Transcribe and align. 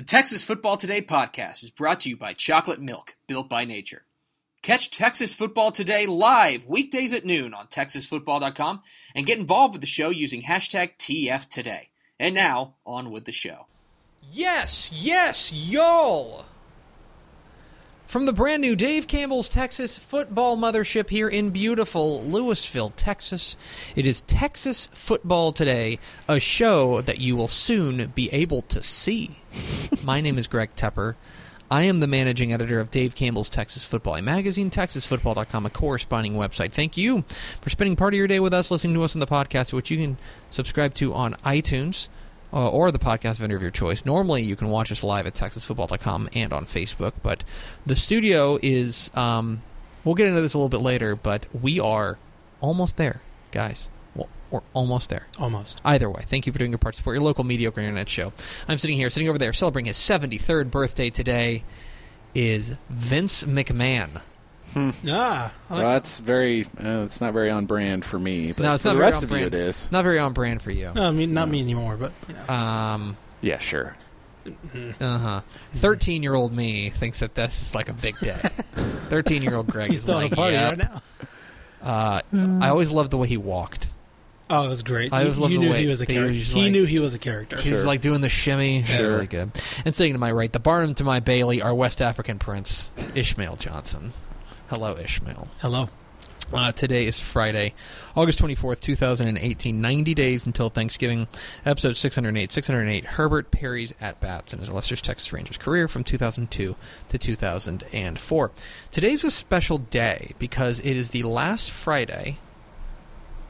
The 0.00 0.06
Texas 0.06 0.42
Football 0.42 0.78
Today 0.78 1.02
podcast 1.02 1.62
is 1.62 1.70
brought 1.70 2.00
to 2.00 2.08
you 2.08 2.16
by 2.16 2.32
Chocolate 2.32 2.80
Milk, 2.80 3.16
built 3.26 3.50
by 3.50 3.66
nature. 3.66 4.06
Catch 4.62 4.88
Texas 4.88 5.34
Football 5.34 5.72
Today 5.72 6.06
live 6.06 6.64
weekdays 6.64 7.12
at 7.12 7.26
noon 7.26 7.52
on 7.52 7.66
TexasFootball.com 7.66 8.80
and 9.14 9.26
get 9.26 9.38
involved 9.38 9.74
with 9.74 9.82
the 9.82 9.86
show 9.86 10.08
using 10.08 10.40
hashtag 10.40 10.96
TFToday. 10.96 11.88
And 12.18 12.34
now, 12.34 12.76
on 12.86 13.10
with 13.10 13.26
the 13.26 13.32
show. 13.32 13.66
Yes, 14.32 14.90
yes, 14.90 15.52
y'all! 15.52 16.46
From 18.10 18.26
the 18.26 18.32
brand 18.32 18.60
new 18.60 18.74
Dave 18.74 19.06
Campbell's 19.06 19.48
Texas 19.48 19.96
football 19.96 20.56
mothership 20.56 21.10
here 21.10 21.28
in 21.28 21.50
beautiful 21.50 22.20
Lewisville, 22.26 22.92
Texas, 22.96 23.54
it 23.94 24.04
is 24.04 24.22
Texas 24.22 24.88
Football 24.92 25.52
Today, 25.52 26.00
a 26.28 26.40
show 26.40 27.02
that 27.02 27.20
you 27.20 27.36
will 27.36 27.46
soon 27.46 28.08
be 28.08 28.28
able 28.32 28.62
to 28.62 28.82
see. 28.82 29.38
My 30.02 30.20
name 30.20 30.38
is 30.38 30.48
Greg 30.48 30.74
Tepper. 30.74 31.14
I 31.70 31.82
am 31.82 32.00
the 32.00 32.08
managing 32.08 32.52
editor 32.52 32.80
of 32.80 32.90
Dave 32.90 33.14
Campbell's 33.14 33.48
Texas 33.48 33.84
Football, 33.84 34.16
a 34.16 34.22
magazine, 34.22 34.70
TexasFootball.com, 34.70 35.66
a 35.66 35.70
corresponding 35.70 36.34
website. 36.34 36.72
Thank 36.72 36.96
you 36.96 37.22
for 37.60 37.70
spending 37.70 37.94
part 37.94 38.12
of 38.12 38.18
your 38.18 38.26
day 38.26 38.40
with 38.40 38.52
us, 38.52 38.72
listening 38.72 38.94
to 38.94 39.04
us 39.04 39.14
on 39.14 39.20
the 39.20 39.26
podcast, 39.28 39.72
which 39.72 39.88
you 39.88 39.98
can 39.98 40.18
subscribe 40.50 40.94
to 40.94 41.14
on 41.14 41.34
iTunes 41.44 42.08
uh, 42.52 42.68
or 42.70 42.90
the 42.90 42.98
podcast 42.98 43.36
vendor 43.36 43.56
of 43.56 43.62
your 43.62 43.70
choice. 43.70 44.04
Normally, 44.04 44.42
you 44.42 44.56
can 44.56 44.68
watch 44.68 44.90
us 44.90 45.02
live 45.02 45.26
at 45.26 45.34
TexasFootball.com 45.34 46.30
and 46.34 46.52
on 46.52 46.66
Facebook, 46.66 47.12
but 47.22 47.44
the 47.86 47.96
studio 47.96 48.58
is. 48.62 49.10
Um, 49.14 49.62
we'll 50.04 50.14
get 50.14 50.26
into 50.26 50.40
this 50.40 50.54
a 50.54 50.58
little 50.58 50.68
bit 50.68 50.80
later, 50.80 51.14
but 51.14 51.46
we 51.54 51.78
are 51.80 52.18
almost 52.60 52.96
there, 52.96 53.20
guys. 53.50 53.88
Well, 54.14 54.28
we're 54.50 54.62
almost 54.74 55.10
there. 55.10 55.26
Almost. 55.38 55.80
Either 55.84 56.10
way, 56.10 56.24
thank 56.28 56.46
you 56.46 56.52
for 56.52 56.58
doing 56.58 56.72
your 56.72 56.78
part 56.78 56.94
to 56.94 56.98
support 56.98 57.14
your 57.14 57.22
local 57.22 57.44
mediocre 57.44 57.80
internet 57.80 58.08
show. 58.08 58.32
I'm 58.66 58.78
sitting 58.78 58.96
here, 58.96 59.10
sitting 59.10 59.28
over 59.28 59.38
there, 59.38 59.52
celebrating 59.52 59.86
his 59.86 59.96
73rd 59.96 60.70
birthday 60.70 61.10
today. 61.10 61.64
Is 62.34 62.74
Vince 62.88 63.42
McMahon? 63.44 64.22
Ah, 64.76 65.52
I 65.70 65.74
like- 65.74 65.84
Well, 65.84 65.92
that's 65.94 66.18
very. 66.18 66.64
Uh, 66.82 67.02
it's 67.04 67.20
not 67.20 67.32
very 67.32 67.50
on 67.50 67.66
brand 67.66 68.04
for 68.04 68.18
me, 68.18 68.52
but 68.52 68.62
No, 68.62 68.74
it's 68.74 68.84
not 68.84 68.92
the 68.92 68.98
very 68.98 69.06
rest 69.06 69.18
on 69.18 69.24
of 69.24 69.28
brand. 69.30 69.40
you, 69.52 69.58
it 69.60 69.66
is. 69.68 69.90
Not 69.92 70.04
very 70.04 70.18
on 70.18 70.32
brand 70.32 70.62
for 70.62 70.70
you. 70.70 70.92
no, 70.94 71.08
I 71.08 71.10
mean, 71.10 71.32
not 71.32 71.48
me 71.48 71.60
anymore, 71.60 71.96
but 71.96 72.12
you 72.28 72.34
know. 72.34 72.54
Um, 72.54 73.16
Yeah, 73.40 73.58
sure. 73.58 73.96
uh 75.00 75.18
huh. 75.18 75.40
Thirteen 75.74 76.22
year 76.22 76.34
old 76.34 76.54
me 76.54 76.90
thinks 76.90 77.20
that 77.20 77.34
this 77.34 77.60
is 77.62 77.74
like 77.74 77.88
a 77.88 77.92
big 77.92 78.18
day. 78.18 78.32
Thirteen 79.10 79.42
year 79.42 79.54
old 79.54 79.66
Greg 79.66 79.90
he's 79.90 80.00
is 80.00 80.04
throwing 80.06 80.24
like, 80.24 80.32
a 80.32 80.36
party 80.36 80.54
"Yep." 80.54 80.78
right 80.78 80.90
now. 80.90 81.02
Uh, 81.82 82.20
I 82.64 82.68
always 82.68 82.90
loved 82.90 83.10
the 83.10 83.16
way 83.18 83.28
he 83.28 83.36
walked. 83.36 83.88
Oh, 84.48 84.64
it 84.64 84.68
was 84.68 84.82
great. 84.82 85.12
I 85.12 85.20
You- 85.20 85.26
always 85.26 85.38
loved 85.38 85.52
you 85.52 85.58
the 85.60 85.64
knew 85.66 85.72
way 85.72 85.82
he 85.82 85.86
was 85.88 86.02
a 86.02 86.06
that 86.06 86.12
he 86.12 86.18
was 86.18 86.26
character. 86.32 86.54
He 86.54 86.62
like- 86.64 86.72
knew 86.72 86.84
he 86.84 86.98
was 86.98 87.14
a 87.14 87.18
character. 87.18 87.60
He 87.60 87.70
was 87.70 87.84
like 87.84 88.00
doing 88.00 88.20
the 88.20 88.28
shimmy. 88.28 88.78
Yeah, 88.78 88.84
Sure. 88.84 89.08
really 89.12 89.26
good. 89.28 89.52
And 89.84 89.94
sitting 89.94 90.14
to 90.14 90.18
my 90.18 90.32
right, 90.32 90.52
the 90.52 90.58
Barnum 90.58 90.94
to 90.96 91.04
my 91.04 91.20
Bailey, 91.20 91.62
our 91.62 91.74
West 91.74 92.02
African 92.02 92.38
prince, 92.38 92.90
Ishmael 93.14 93.56
Johnson. 93.56 94.12
Hello, 94.70 94.96
Ishmael. 94.96 95.48
Hello. 95.58 95.88
Uh, 96.52 96.70
today 96.70 97.08
is 97.08 97.18
Friday, 97.18 97.74
August 98.14 98.38
24th, 98.38 98.80
2018. 98.80 99.80
90 99.80 100.14
days 100.14 100.46
until 100.46 100.70
Thanksgiving. 100.70 101.26
Episode 101.66 101.96
608. 101.96 102.52
608. 102.52 103.04
Herbert 103.04 103.50
Perry's 103.50 103.92
at 104.00 104.20
bats 104.20 104.52
in 104.52 104.60
his 104.60 104.68
Lester's 104.68 105.02
Texas 105.02 105.32
Rangers 105.32 105.56
career 105.56 105.88
from 105.88 106.04
2002 106.04 106.76
to 107.08 107.18
2004. 107.18 108.50
Today's 108.92 109.24
a 109.24 109.30
special 109.32 109.78
day 109.78 110.34
because 110.38 110.78
it 110.78 110.96
is 110.96 111.10
the 111.10 111.24
last 111.24 111.68
Friday 111.68 112.38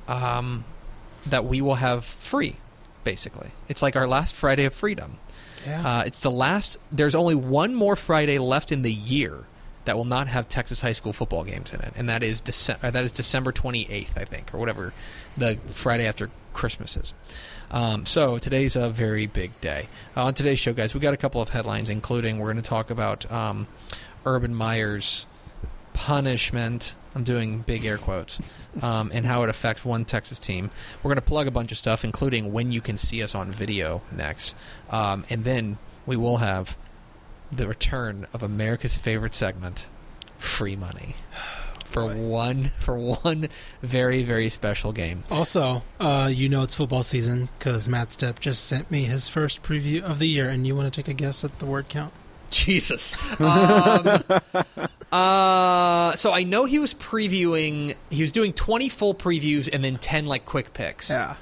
um, 0.08 0.64
that 1.26 1.44
we 1.44 1.60
will 1.60 1.74
have 1.74 2.06
free, 2.06 2.56
basically. 3.04 3.50
It's 3.68 3.82
like 3.82 3.94
our 3.94 4.08
last 4.08 4.34
Friday 4.34 4.64
of 4.64 4.72
freedom. 4.72 5.18
Yeah. 5.66 5.86
Uh, 5.86 6.02
it's 6.04 6.20
the 6.20 6.30
last. 6.30 6.78
There's 6.90 7.14
only 7.14 7.34
one 7.34 7.74
more 7.74 7.94
Friday 7.94 8.38
left 8.38 8.72
in 8.72 8.80
the 8.80 8.94
year 8.94 9.44
that 9.90 9.96
will 9.96 10.04
not 10.04 10.28
have 10.28 10.48
Texas 10.48 10.82
high 10.82 10.92
school 10.92 11.12
football 11.12 11.42
games 11.42 11.72
in 11.72 11.80
it, 11.80 11.92
and 11.96 12.08
that 12.08 12.22
is 12.22 12.40
December. 12.40 12.92
That 12.92 13.02
is 13.02 13.10
December 13.10 13.50
28th, 13.50 14.16
I 14.16 14.24
think, 14.24 14.54
or 14.54 14.58
whatever 14.58 14.92
the 15.36 15.58
Friday 15.70 16.06
after 16.06 16.30
Christmas 16.52 16.96
is. 16.96 17.12
Um, 17.72 18.06
so 18.06 18.38
today's 18.38 18.76
a 18.76 18.88
very 18.88 19.26
big 19.26 19.60
day. 19.60 19.88
Uh, 20.16 20.26
on 20.26 20.34
today's 20.34 20.60
show, 20.60 20.72
guys, 20.72 20.94
we 20.94 21.00
got 21.00 21.12
a 21.12 21.16
couple 21.16 21.42
of 21.42 21.48
headlines, 21.48 21.90
including 21.90 22.38
we're 22.38 22.52
going 22.52 22.62
to 22.62 22.68
talk 22.68 22.90
about 22.90 23.28
um, 23.32 23.66
Urban 24.24 24.54
Meyer's 24.54 25.26
punishment. 25.92 26.92
I'm 27.16 27.24
doing 27.24 27.62
big 27.62 27.84
air 27.84 27.98
quotes, 27.98 28.40
um, 28.82 29.10
and 29.12 29.26
how 29.26 29.42
it 29.42 29.48
affects 29.48 29.84
one 29.84 30.04
Texas 30.04 30.38
team. 30.38 30.70
We're 31.02 31.08
going 31.08 31.16
to 31.16 31.22
plug 31.22 31.48
a 31.48 31.50
bunch 31.50 31.72
of 31.72 31.78
stuff, 31.78 32.04
including 32.04 32.52
when 32.52 32.70
you 32.70 32.80
can 32.80 32.96
see 32.96 33.24
us 33.24 33.34
on 33.34 33.50
video 33.50 34.02
next, 34.12 34.54
um, 34.88 35.24
and 35.28 35.42
then 35.42 35.78
we 36.06 36.16
will 36.16 36.36
have 36.36 36.76
the 37.52 37.66
return 37.68 38.26
of 38.32 38.42
America's 38.42 38.96
favorite 38.96 39.34
segment, 39.34 39.86
free 40.38 40.76
money, 40.76 41.14
for 41.86 42.02
Boy. 42.06 42.14
one 42.16 42.70
for 42.78 42.96
one 42.98 43.48
very 43.82 44.22
very 44.22 44.48
special 44.48 44.92
game. 44.92 45.24
also, 45.30 45.82
uh, 45.98 46.30
you 46.32 46.48
know 46.48 46.62
it's 46.62 46.74
football 46.76 47.02
season 47.02 47.48
because 47.58 47.88
Matt 47.88 48.10
Stepp 48.10 48.38
just 48.38 48.64
sent 48.64 48.90
me 48.90 49.04
his 49.04 49.28
first 49.28 49.62
preview 49.62 50.02
of 50.02 50.18
the 50.18 50.28
year, 50.28 50.48
and 50.48 50.66
you 50.66 50.76
want 50.76 50.92
to 50.92 51.02
take 51.02 51.08
a 51.08 51.14
guess 51.14 51.44
at 51.44 51.58
the 51.58 51.66
word 51.66 51.88
count? 51.88 52.12
Jesus. 52.50 53.14
Um, 53.40 54.22
uh, 55.12 56.14
so 56.16 56.32
I 56.32 56.44
know 56.44 56.64
he 56.66 56.78
was 56.78 56.94
previewing. 56.94 57.96
He 58.10 58.22
was 58.22 58.32
doing 58.32 58.52
twenty 58.52 58.88
full 58.88 59.14
previews 59.14 59.68
and 59.72 59.82
then 59.82 59.96
ten 59.96 60.26
like 60.26 60.44
quick 60.44 60.72
picks. 60.74 61.10
Yeah. 61.10 61.36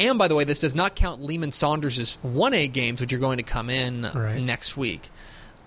And 0.00 0.18
by 0.18 0.28
the 0.28 0.36
way, 0.36 0.44
this 0.44 0.60
does 0.60 0.76
not 0.76 0.94
count 0.94 1.20
Lehman 1.22 1.50
Saunders' 1.50 2.16
one 2.22 2.54
A 2.54 2.68
games, 2.68 3.00
which 3.00 3.12
are 3.12 3.18
going 3.18 3.38
to 3.38 3.42
come 3.42 3.68
in 3.68 4.02
Right. 4.14 4.40
next 4.40 4.76
week. 4.76 5.10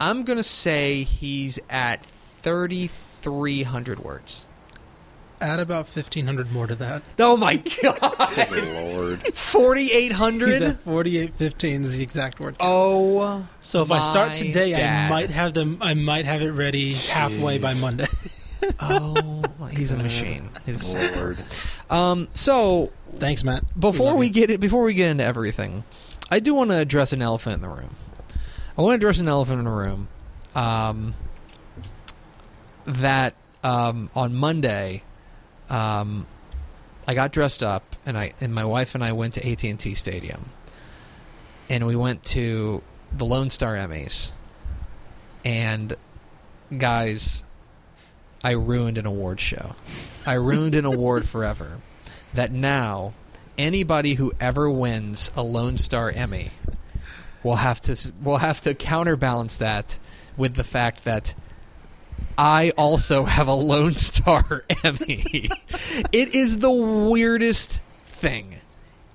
I'm 0.01 0.23
going 0.23 0.37
to 0.37 0.43
say 0.43 1.03
he's 1.03 1.59
at 1.69 2.03
thirty 2.05 2.87
three 2.87 3.63
hundred 3.63 3.99
words. 3.99 4.47
Add 5.39 5.59
about 5.59 5.87
1,500 5.87 6.51
more 6.51 6.67
to 6.67 6.75
that. 6.75 7.01
Oh 7.17 7.35
my 7.35 7.55
god, 7.55 8.35
Good 8.49 8.93
lord. 8.93 9.33
forty 9.35 9.91
eight 9.91 10.09
He's 10.09 10.17
hundred. 10.17 10.61
at 10.61 10.79
4815 10.81 11.81
is 11.81 11.97
the 11.97 12.03
exact 12.03 12.39
word 12.39 12.59
count. 12.59 12.69
Oh, 12.71 13.47
so 13.61 13.81
if 13.81 13.89
I 13.91 13.99
my 13.99 14.03
start 14.03 14.35
today, 14.35 14.71
dad. 14.71 15.07
I 15.07 15.09
might 15.09 15.31
have 15.31 15.55
them. 15.55 15.79
I 15.81 15.95
might 15.95 16.25
have 16.25 16.43
it 16.43 16.51
ready 16.51 16.93
halfway 16.93 17.57
by 17.57 17.73
Jeez. 17.73 17.81
Monday. 17.81 18.07
oh, 18.81 19.41
he's 19.71 19.91
a 19.91 19.97
machine. 19.97 20.49
He's 20.65 20.93
Lord. 20.93 21.37
Um, 21.89 22.27
so 22.35 22.91
Thanks, 23.15 23.43
Matt. 23.43 23.63
before 23.79 24.07
love 24.11 24.17
we 24.17 24.27
you. 24.27 24.33
get 24.33 24.51
it, 24.51 24.59
before 24.59 24.83
we 24.83 24.93
get 24.93 25.09
into 25.09 25.23
everything, 25.23 25.83
I 26.29 26.39
do 26.39 26.53
want 26.53 26.69
to 26.69 26.77
address 26.77 27.13
an 27.13 27.21
elephant 27.23 27.55
in 27.55 27.61
the 27.61 27.69
room. 27.69 27.95
I 28.81 28.83
want 28.83 28.99
to 28.99 29.05
address 29.05 29.19
an 29.19 29.27
elephant 29.27 29.59
in 29.59 29.65
the 29.65 29.71
room. 29.71 30.07
Um, 30.55 31.13
that 32.85 33.35
um, 33.63 34.09
on 34.15 34.33
Monday, 34.33 35.03
um, 35.69 36.25
I 37.07 37.13
got 37.13 37.31
dressed 37.31 37.61
up 37.61 37.95
and 38.07 38.17
I 38.17 38.33
and 38.41 38.55
my 38.55 38.65
wife 38.65 38.95
and 38.95 39.03
I 39.03 39.11
went 39.11 39.35
to 39.35 39.47
AT 39.47 39.63
and 39.63 39.79
T 39.79 39.93
Stadium, 39.93 40.49
and 41.69 41.85
we 41.85 41.95
went 41.95 42.23
to 42.23 42.81
the 43.15 43.23
Lone 43.23 43.51
Star 43.51 43.75
Emmys, 43.75 44.31
and 45.45 45.95
guys, 46.75 47.43
I 48.43 48.53
ruined 48.53 48.97
an 48.97 49.05
award 49.05 49.39
show. 49.39 49.75
I 50.25 50.33
ruined 50.33 50.73
an 50.73 50.85
award 50.85 51.29
forever. 51.29 51.77
That 52.33 52.51
now 52.51 53.13
anybody 53.59 54.15
who 54.15 54.33
ever 54.39 54.71
wins 54.71 55.29
a 55.35 55.43
Lone 55.43 55.77
Star 55.77 56.09
Emmy 56.09 56.49
will 57.43 57.57
have 57.57 57.81
to 57.81 58.13
we'll 58.21 58.37
have 58.37 58.61
to 58.61 58.73
counterbalance 58.73 59.57
that 59.57 59.97
with 60.37 60.55
the 60.55 60.63
fact 60.63 61.03
that 61.03 61.33
I 62.37 62.71
also 62.77 63.25
have 63.25 63.47
a 63.47 63.53
Lone 63.53 63.93
Star 63.93 64.63
Emmy. 64.83 65.49
it 66.11 66.35
is 66.35 66.59
the 66.59 66.71
weirdest 66.71 67.81
thing. 68.07 68.55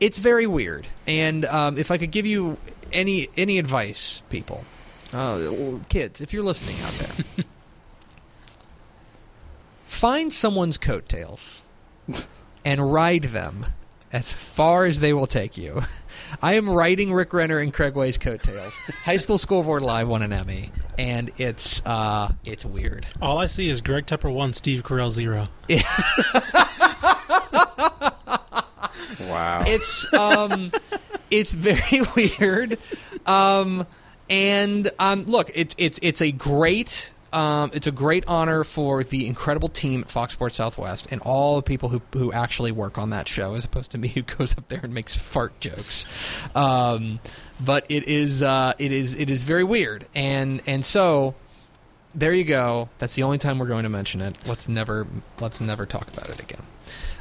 It's 0.01 0.19
very 0.19 0.47
weird. 0.47 0.87
And 1.07 1.45
um, 1.45 1.79
if 1.79 1.91
I 1.91 1.99
could 1.99 2.11
give 2.11 2.27
you 2.27 2.59
any 2.93 3.29
any 3.37 3.59
advice, 3.59 4.23
people, 4.29 4.65
uh, 5.13 5.79
kids, 5.89 6.21
if 6.21 6.33
you're 6.33 6.43
listening 6.43 6.77
out 6.85 6.93
there, 6.93 7.45
find 9.87 10.33
someone's 10.33 10.79
coattails 10.79 11.63
and 12.65 12.93
ride 12.93 13.25
them 13.25 13.67
as 14.13 14.33
far 14.33 14.87
as 14.87 15.01
they 15.01 15.13
will 15.13 15.27
take 15.27 15.57
you. 15.57 15.83
I 16.43 16.55
am 16.55 16.69
writing 16.69 17.13
Rick 17.13 17.33
Renner 17.33 17.59
and 17.59 17.73
Craig 17.73 17.95
Way's 17.95 18.19
coattails. 18.19 18.73
High 19.05 19.17
School 19.19 19.39
Scoreboard 19.39 19.83
Live 19.83 20.09
won 20.09 20.23
an 20.23 20.33
Emmy, 20.33 20.71
and 20.99 21.31
it's 21.37 21.81
uh, 21.87 22.33
it's 22.45 22.65
weird. 22.65 23.07
All 23.21 23.39
I 23.39 23.47
see 23.47 23.69
is 23.69 23.81
Greg 23.81 24.07
Tepper 24.07 24.33
one, 24.33 24.53
Steve 24.53 24.83
Carell 24.83 25.11
zero. 25.11 25.49
Wow. 29.21 29.65
It's 29.67 30.13
um, 30.15 30.73
it's 31.31 31.53
very 31.53 32.03
weird. 32.17 32.79
Um, 33.25 33.87
and 34.29 34.91
um, 34.99 35.23
look, 35.23 35.51
it's 35.55 35.75
it's 35.79 35.99
it's 36.03 36.21
a 36.21 36.33
great 36.33 37.13
um, 37.33 37.71
it's 37.75 37.87
a 37.87 37.93
great 37.93 38.25
honor 38.27 38.65
for 38.65 39.05
the 39.05 39.27
incredible 39.27 39.69
team 39.69 40.03
at 40.03 40.11
Fox 40.11 40.33
Sports 40.33 40.57
Southwest 40.57 41.09
and 41.11 41.21
all 41.23 41.57
the 41.57 41.63
people 41.63 41.89
who 41.89 42.01
who 42.13 42.33
actually 42.33 42.73
work 42.73 42.99
on 42.99 43.11
that 43.11 43.29
show, 43.29 43.55
as 43.55 43.65
opposed 43.65 43.91
to 43.93 43.99
me 43.99 44.09
who 44.09 44.23
goes 44.39 44.57
up 44.57 44.69
there 44.69 44.81
and 44.83 44.95
makes 44.95 45.17
fart 45.17 45.59
jokes. 45.61 46.07
Um, 46.55 47.21
but 47.61 47.87
it 47.89 48.05
is 48.05 48.43
uh, 48.43 48.75
it 48.79 48.93
is 48.93 49.15
it 49.15 49.31
is 49.31 49.45
very 49.45 49.65
weird, 49.65 50.07
and 50.15 50.63
and 50.67 50.85
so 50.85 51.35
there 52.17 52.33
you 52.33 52.45
go. 52.45 52.89
That's 52.99 53.15
the 53.15 53.23
only 53.23 53.39
time 53.39 53.59
we're 53.59 53.67
going 53.67 53.85
to 53.85 53.89
mention 53.89 54.21
it. 54.21 54.37
Let's 54.47 54.69
never 54.69 55.07
let's 55.39 55.61
never 55.61 55.87
talk 55.87 56.09
about 56.09 56.29
it 56.31 56.41
again. 56.41 56.63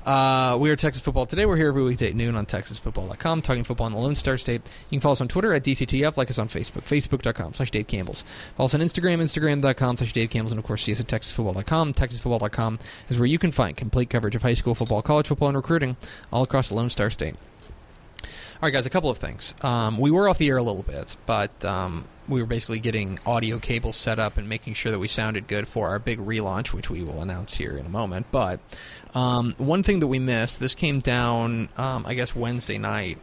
Uh, 0.06 0.56
we 0.59 0.69
are 0.69 0.75
Texas 0.75 1.03
Football 1.03 1.25
Today. 1.25 1.47
We're 1.47 1.57
here 1.57 1.69
every 1.69 1.81
weekday 1.81 2.09
at 2.09 2.15
noon 2.15 2.36
on 2.36 2.45
TexasFootball.com, 2.45 3.42
talking 3.42 3.63
football 3.63 3.88
in 3.88 3.94
the 3.94 4.00
Lone 4.00 4.15
Star 4.15 4.38
State. 4.38 4.62
You 4.92 4.97
can 4.97 5.01
follow 5.01 5.13
us 5.13 5.21
on 5.21 5.27
Twitter 5.27 5.51
at 5.51 5.63
DCTF, 5.63 6.15
like 6.15 6.30
us 6.30 6.38
on 6.38 6.47
Facebook, 6.47 6.83
Facebook.com 6.83 7.56
slash 7.56 7.71
Dave 7.71 7.88
Campbell's. 7.88 8.24
Follow 8.56 8.65
us 8.65 8.75
on 8.75 8.81
Instagram, 8.81 9.19
Instagram.com 9.19 9.97
slash 9.97 10.13
Dave 10.13 10.30
Campbell's, 10.30 10.51
and 10.51 10.59
of 10.59 10.65
course 10.65 10.83
see 10.83 10.92
us 10.92 11.00
at 11.00 11.07
TexasFootball.com. 11.07 11.94
TexasFootball.com 11.94 12.80
is 13.09 13.18
where 13.18 13.25
you 13.25 13.39
can 13.39 13.51
find 13.51 13.75
complete 13.75 14.12
coverage 14.12 14.36
of 14.36 14.44
high 14.44 14.53
school 14.53 14.75
football, 14.75 15.01
college 15.01 15.27
football, 15.27 15.47
and 15.47 15.57
recruiting 15.57 15.97
all 16.31 16.44
across 16.44 16.69
the 16.69 16.75
Lone 16.75 16.92
Star 16.92 17.09
State. 17.09 17.36
All 18.21 18.30
right, 18.62 18.74
guys, 18.74 18.86
a 18.86 18.92
couple 18.92 19.09
of 19.09 19.18
things. 19.18 19.56
Um, 19.62 19.97
we 19.97 20.12
were 20.12 20.30
off 20.30 20.38
the 20.38 20.50
air 20.50 20.57
a 20.57 20.63
little 20.63 20.83
bit, 20.83 21.18
but 21.25 21.65
um, 21.65 22.06
we 22.27 22.42
were 22.42 22.48
basically 22.48 22.80
getting 22.80 23.19
audio 23.25 23.60
cables 23.60 23.95
set 23.95 24.19
up 24.19 24.38
and 24.38 24.50
making 24.50 24.74
sure 24.74 24.92
that 24.92 25.00
we 25.00 25.07
sounded 25.07 25.48
good 25.48 25.68
for 25.68 25.89
our 25.89 26.00
big 26.00 26.19
relaunch, 26.19 26.74
which 26.74 26.89
we 26.89 27.04
will 27.04 27.22
announce 27.22 27.56
here 27.56 27.77
in 27.77 27.86
a 27.86 27.89
moment. 27.89 28.27
But 28.31 28.60
um, 29.13 29.54
one 29.57 29.83
thing 29.83 30.00
that 30.00 30.07
we 30.07 30.19
missed, 30.19 30.60
this 30.60 30.75
came 30.75 31.00
down, 31.00 31.69
um, 31.77 32.06
I 32.06 32.13
guess, 32.13 32.36
Wednesday 32.36 32.77
night, 32.77 33.19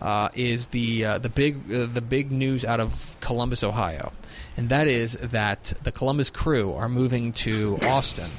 uh, 0.00 0.28
is 0.34 0.66
the 0.66 1.04
uh, 1.04 1.18
the 1.18 1.28
big 1.28 1.72
uh, 1.72 1.86
the 1.86 2.02
big 2.02 2.30
news 2.30 2.64
out 2.64 2.80
of 2.80 3.16
Columbus, 3.20 3.64
Ohio, 3.64 4.12
and 4.56 4.68
that 4.68 4.86
is 4.86 5.14
that 5.14 5.72
the 5.82 5.92
Columbus 5.92 6.30
Crew 6.30 6.74
are 6.74 6.88
moving 6.88 7.32
to 7.32 7.78
Austin. 7.84 8.30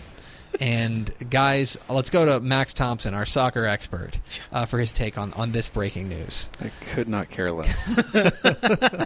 And 0.59 1.11
guys, 1.29 1.77
let's 1.89 2.09
go 2.09 2.25
to 2.25 2.39
Max 2.39 2.73
Thompson, 2.73 3.13
our 3.13 3.25
soccer 3.25 3.65
expert, 3.65 4.17
uh, 4.51 4.65
for 4.65 4.79
his 4.79 4.93
take 4.93 5.17
on, 5.17 5.33
on 5.33 5.51
this 5.51 5.67
breaking 5.69 6.09
news. 6.09 6.49
I 6.61 6.71
could 6.85 7.07
not 7.07 7.29
care 7.29 7.51
less. 7.51 7.87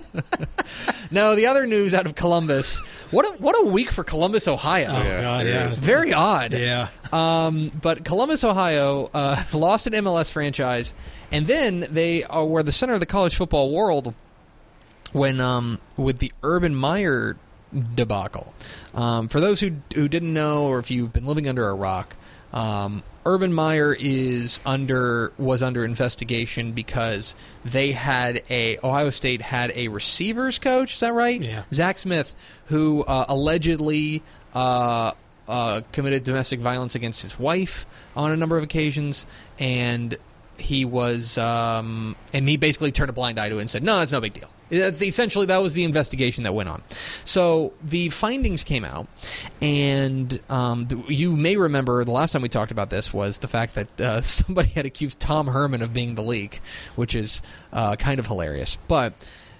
No, 1.11 1.33
the 1.35 1.47
other 1.47 1.65
news 1.65 1.93
out 1.95 2.05
of 2.05 2.13
Columbus. 2.13 2.79
What 3.09 3.25
a, 3.25 3.37
what 3.41 3.55
a 3.59 3.65
week 3.71 3.89
for 3.91 4.03
Columbus, 4.03 4.47
Ohio. 4.47 4.89
Oh, 4.91 5.01
Yeah, 5.01 5.21
God, 5.23 5.45
yeah. 5.47 5.69
Very 5.71 6.13
odd. 6.13 6.53
Yeah. 6.53 6.89
Um, 7.11 7.71
but 7.81 8.05
Columbus, 8.05 8.43
Ohio, 8.43 9.09
uh, 9.13 9.43
lost 9.53 9.87
an 9.87 9.93
MLS 9.93 10.31
franchise, 10.31 10.93
and 11.31 11.47
then 11.47 11.87
they 11.89 12.23
uh, 12.25 12.43
were 12.43 12.61
the 12.61 12.71
center 12.71 12.93
of 12.93 12.99
the 12.99 13.07
college 13.07 13.35
football 13.35 13.71
world 13.71 14.13
when 15.11 15.41
um, 15.41 15.79
with 15.97 16.19
the 16.19 16.31
Urban 16.43 16.75
Meyer 16.75 17.35
debacle. 17.95 18.53
Um, 18.93 19.27
for 19.27 19.39
those 19.39 19.59
who 19.59 19.73
who 19.93 20.07
didn't 20.07 20.33
know, 20.33 20.63
or 20.63 20.79
if 20.79 20.91
you've 20.91 21.13
been 21.13 21.25
living 21.25 21.47
under 21.47 21.67
a 21.69 21.73
rock, 21.73 22.15
um, 22.53 23.03
Urban 23.25 23.53
Meyer 23.53 23.95
is 23.97 24.59
under 24.65 25.31
was 25.37 25.61
under 25.61 25.85
investigation 25.85 26.71
because 26.71 27.35
they 27.63 27.91
had 27.91 28.41
a 28.49 28.77
Ohio 28.83 29.09
State 29.09 29.41
had 29.41 29.71
a 29.75 29.87
receivers 29.89 30.57
coach. 30.57 30.95
Is 30.95 30.99
that 31.01 31.13
right? 31.13 31.45
Yeah. 31.45 31.63
Zach 31.73 31.99
Smith, 31.99 32.33
who 32.65 33.03
uh, 33.03 33.25
allegedly 33.27 34.23
uh, 34.53 35.11
uh, 35.47 35.81
committed 35.91 36.23
domestic 36.23 36.59
violence 36.59 36.95
against 36.95 37.21
his 37.21 37.37
wife 37.37 37.85
on 38.15 38.31
a 38.31 38.37
number 38.37 38.57
of 38.57 38.63
occasions, 38.63 39.25
and 39.59 40.17
he 40.57 40.85
was, 40.85 41.37
um, 41.37 42.15
and 42.33 42.47
he 42.49 42.57
basically 42.57 42.91
turned 42.91 43.09
a 43.09 43.13
blind 43.13 43.39
eye 43.39 43.49
to 43.49 43.57
it 43.57 43.61
and 43.61 43.69
said, 43.69 43.83
"No, 43.83 44.01
it's 44.01 44.11
no 44.11 44.21
big 44.21 44.33
deal." 44.33 44.49
That's 44.69 45.01
essentially 45.01 45.45
that 45.47 45.61
was 45.61 45.73
the 45.73 45.83
investigation 45.83 46.43
that 46.43 46.53
went 46.53 46.69
on. 46.69 46.81
So 47.25 47.73
the 47.83 48.09
findings 48.09 48.63
came 48.63 48.85
out, 48.85 49.07
and 49.61 50.39
um, 50.49 50.87
th- 50.87 51.09
you 51.09 51.35
may 51.35 51.57
remember 51.57 52.03
the 52.03 52.11
last 52.11 52.31
time 52.31 52.41
we 52.41 52.49
talked 52.49 52.71
about 52.71 52.89
this 52.89 53.13
was 53.13 53.39
the 53.39 53.47
fact 53.47 53.75
that 53.75 54.01
uh, 54.01 54.21
somebody 54.23 54.69
had 54.69 54.85
accused 54.85 55.19
Tom 55.19 55.47
Herman 55.47 55.81
of 55.81 55.93
being 55.93 56.15
the 56.15 56.23
leak, 56.23 56.61
which 56.95 57.15
is 57.15 57.41
uh, 57.73 57.95
kind 57.95 58.19
of 58.19 58.27
hilarious. 58.27 58.77
But 58.87 59.13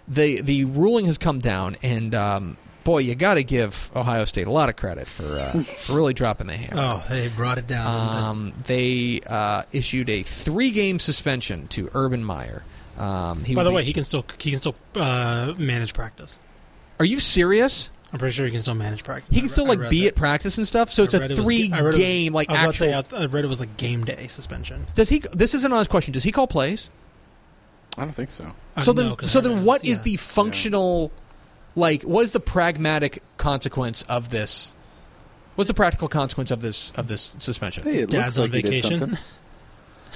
the 0.07 0.41
the 0.41 0.65
ruling 0.65 1.05
has 1.05 1.17
come 1.17 1.39
down, 1.39 1.77
and 1.81 2.13
um, 2.15 2.57
boy, 2.83 2.99
you 2.99 3.15
got 3.15 3.35
to 3.35 3.43
give 3.43 3.91
Ohio 3.95 4.25
State 4.25 4.47
a 4.47 4.51
lot 4.51 4.69
of 4.69 4.75
credit 4.75 5.07
for, 5.07 5.37
uh, 5.37 5.63
for 5.81 5.93
really 5.93 6.13
dropping 6.13 6.47
the 6.47 6.57
hammer. 6.57 6.81
Oh, 6.81 7.03
they 7.09 7.27
brought 7.29 7.57
it 7.57 7.67
down. 7.67 7.85
they? 7.85 8.21
Um, 8.21 8.53
they 8.65 9.21
uh, 9.27 9.63
issued 9.71 10.09
a 10.09 10.23
three-game 10.23 10.99
suspension 10.99 11.67
to 11.69 11.89
Urban 11.93 12.23
Meyer. 12.23 12.63
Um, 12.99 13.43
he 13.45 13.55
By 13.55 13.63
the 13.63 13.69
be- 13.69 13.77
way, 13.77 13.83
he 13.83 13.93
can 13.93 14.03
still 14.03 14.25
he 14.39 14.51
can 14.51 14.59
still 14.59 14.75
uh, 14.95 15.53
manage 15.57 15.93
practice. 15.93 16.37
are 16.99 17.05
you 17.05 17.19
serious? 17.19 17.89
I'm 18.11 18.17
pretty 18.19 18.33
sure 18.33 18.45
he 18.45 18.51
can 18.51 18.61
still 18.61 18.73
manage 18.73 19.03
practice. 19.03 19.33
He 19.33 19.39
can 19.39 19.49
still 19.49 19.67
like 19.67 19.87
be 19.89 20.01
that. 20.01 20.07
at 20.09 20.15
practice 20.15 20.57
and 20.57 20.67
stuff. 20.67 20.91
So 20.91 21.03
it's 21.03 21.13
a 21.13 21.19
read 21.19 21.31
it 21.31 21.37
was- 21.37 21.45
three 21.47 21.71
it 21.71 21.83
was, 21.83 21.95
game 21.95 22.33
like 22.33 22.49
I 22.49 22.53
was 22.53 22.61
about 22.61 22.71
to 22.73 22.77
say, 22.77 22.93
I, 23.17 23.21
I 23.23 23.25
read 23.27 23.45
it 23.45 23.47
was 23.47 23.59
like 23.59 23.77
game 23.77 24.03
day 24.03 24.27
suspension. 24.27 24.85
Does 24.95 25.09
he? 25.09 25.19
This 25.33 25.53
is 25.53 25.63
an 25.63 25.71
honest 25.73 25.89
question. 25.91 26.11
Does 26.13 26.23
he 26.23 26.31
call 26.31 26.47
plays? 26.47 26.89
I 27.97 28.01
don't 28.01 28.11
think 28.13 28.31
so. 28.31 28.51
I 28.75 28.83
so 28.83 28.91
know, 28.93 29.01
then, 29.03 29.15
'cause 29.15 29.31
so 29.31 29.41
then, 29.41 29.59
it. 29.59 29.61
what 29.63 29.83
is 29.83 29.97
Yeah. 29.99 30.03
the 30.03 30.17
functional, 30.17 31.11
like, 31.75 32.03
what 32.03 32.23
is 32.23 32.31
the 32.31 32.39
pragmatic 32.39 33.21
consequence 33.37 34.03
of 34.03 34.29
this? 34.29 34.73
What's 35.55 35.67
the 35.67 35.73
practical 35.73 36.07
consequence 36.07 36.49
of 36.51 36.61
this 36.61 36.91
of 36.95 37.07
this 37.07 37.35
suspension? 37.39 37.83
Hey, 37.83 37.99
it 37.99 38.09
Dad's 38.09 38.37
looks 38.37 38.47
on 38.47 38.55
like 38.55 38.65
he 38.65 38.71
did 38.71 38.83
vacation. 38.83 39.17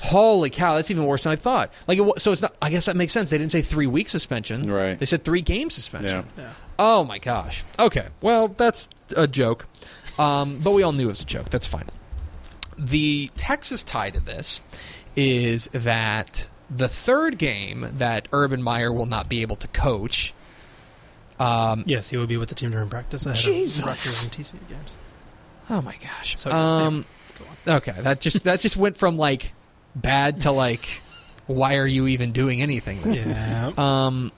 something. 0.03 0.17
Holy 0.17 0.49
cow, 0.49 0.75
that's 0.75 0.91
even 0.91 1.05
worse 1.05 1.23
than 1.23 1.33
I 1.33 1.35
thought. 1.35 1.71
Like, 1.87 1.97
it, 1.99 2.19
so 2.21 2.31
it's 2.31 2.41
not. 2.41 2.55
I 2.61 2.69
guess 2.69 2.85
that 2.85 2.95
makes 2.95 3.13
sense. 3.13 3.29
They 3.29 3.37
didn't 3.37 3.51
say 3.51 3.61
three 3.61 3.87
week 3.87 4.09
suspension. 4.09 4.69
Right. 4.71 4.97
They 4.99 5.05
said 5.05 5.23
three 5.23 5.41
game 5.41 5.69
suspension. 5.69 6.27
Yeah. 6.37 6.43
Yeah. 6.43 6.53
Oh 6.79 7.03
my 7.03 7.19
gosh. 7.19 7.63
Okay. 7.79 8.07
Well, 8.21 8.47
that's 8.49 8.89
a 9.15 9.27
joke. 9.27 9.65
Um, 10.19 10.59
but 10.59 10.71
we 10.71 10.83
all 10.83 10.91
knew 10.91 11.05
it 11.05 11.07
was 11.07 11.21
a 11.21 11.25
joke. 11.25 11.49
That's 11.49 11.67
fine. 11.67 11.87
The 12.77 13.29
Texas 13.37 13.83
tie 13.83 14.09
to 14.11 14.19
this 14.19 14.61
is 15.15 15.69
that 15.73 16.49
the 16.69 16.87
third 16.89 17.37
game 17.37 17.87
that 17.97 18.27
Urban 18.31 18.61
Meyer 18.61 18.91
will 18.91 19.05
not 19.05 19.29
be 19.29 19.41
able 19.41 19.55
to 19.57 19.67
coach. 19.67 20.33
Um, 21.39 21.83
Yes, 21.87 22.09
he 22.09 22.17
will 22.17 22.27
be 22.27 22.37
with 22.37 22.49
the 22.49 22.55
team 22.55 22.71
during 22.71 22.89
practice 22.89 23.25
ahead 23.25 23.37
Jesus. 23.37 23.79
of 23.79 23.85
Rutgers 23.85 24.23
and 24.23 24.31
TCU 24.31 24.59
games. 24.69 24.95
oh 25.69 25.81
my 25.81 25.95
gosh. 26.01 26.35
So, 26.39 26.51
um, 26.51 27.05
Go 27.65 27.75
okay. 27.75 27.95
That 27.99 28.19
just 28.21 28.43
that 28.43 28.59
just 28.59 28.77
went 28.77 28.97
from 28.97 29.17
like 29.17 29.53
bad 29.95 30.41
to 30.41 30.51
like, 30.51 31.01
why 31.47 31.75
are 31.77 31.87
you 31.87 32.07
even 32.07 32.31
doing 32.31 32.61
anything? 32.61 33.01
then? 33.01 33.29
Yeah. 33.29 33.71
Um, 33.77 34.31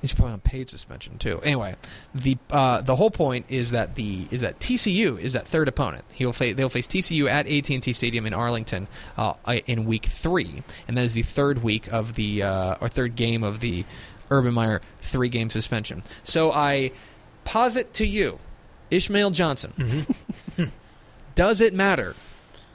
he's 0.00 0.12
probably 0.12 0.32
on 0.34 0.40
paid 0.40 0.68
suspension 0.68 1.18
too. 1.18 1.40
Anyway, 1.42 1.76
the 2.14 2.36
uh, 2.50 2.80
the 2.80 2.96
whole 2.96 3.10
point 3.10 3.46
is 3.48 3.70
that 3.70 3.94
the 3.96 4.26
is 4.30 4.40
that 4.42 4.58
TCU 4.58 5.18
is 5.18 5.32
that 5.34 5.46
third 5.46 5.68
opponent. 5.68 6.04
He'll 6.12 6.32
face 6.32 6.54
they'll 6.54 6.68
face 6.68 6.86
TCU 6.86 7.28
at 7.30 7.46
AT 7.46 7.70
and 7.70 7.82
T 7.82 7.92
Stadium 7.92 8.26
in 8.26 8.34
Arlington 8.34 8.88
uh, 9.16 9.34
in 9.66 9.84
week 9.86 10.06
three, 10.06 10.62
and 10.88 10.96
that 10.98 11.04
is 11.04 11.14
the 11.14 11.22
third 11.22 11.62
week 11.62 11.92
of 11.92 12.14
the 12.14 12.42
uh, 12.42 12.74
or 12.80 12.88
third 12.88 13.16
game 13.16 13.42
of 13.42 13.60
the 13.60 13.84
Urban 14.30 14.54
Meyer 14.54 14.80
three 15.00 15.28
game 15.28 15.50
suspension. 15.50 16.02
So 16.24 16.52
I 16.52 16.92
posit 17.44 17.92
to 17.94 18.06
you, 18.06 18.38
Ishmael 18.90 19.30
Johnson, 19.30 19.72
Mhm. 19.76 20.70
does 21.34 21.60
it 21.60 21.74
matter 21.74 22.14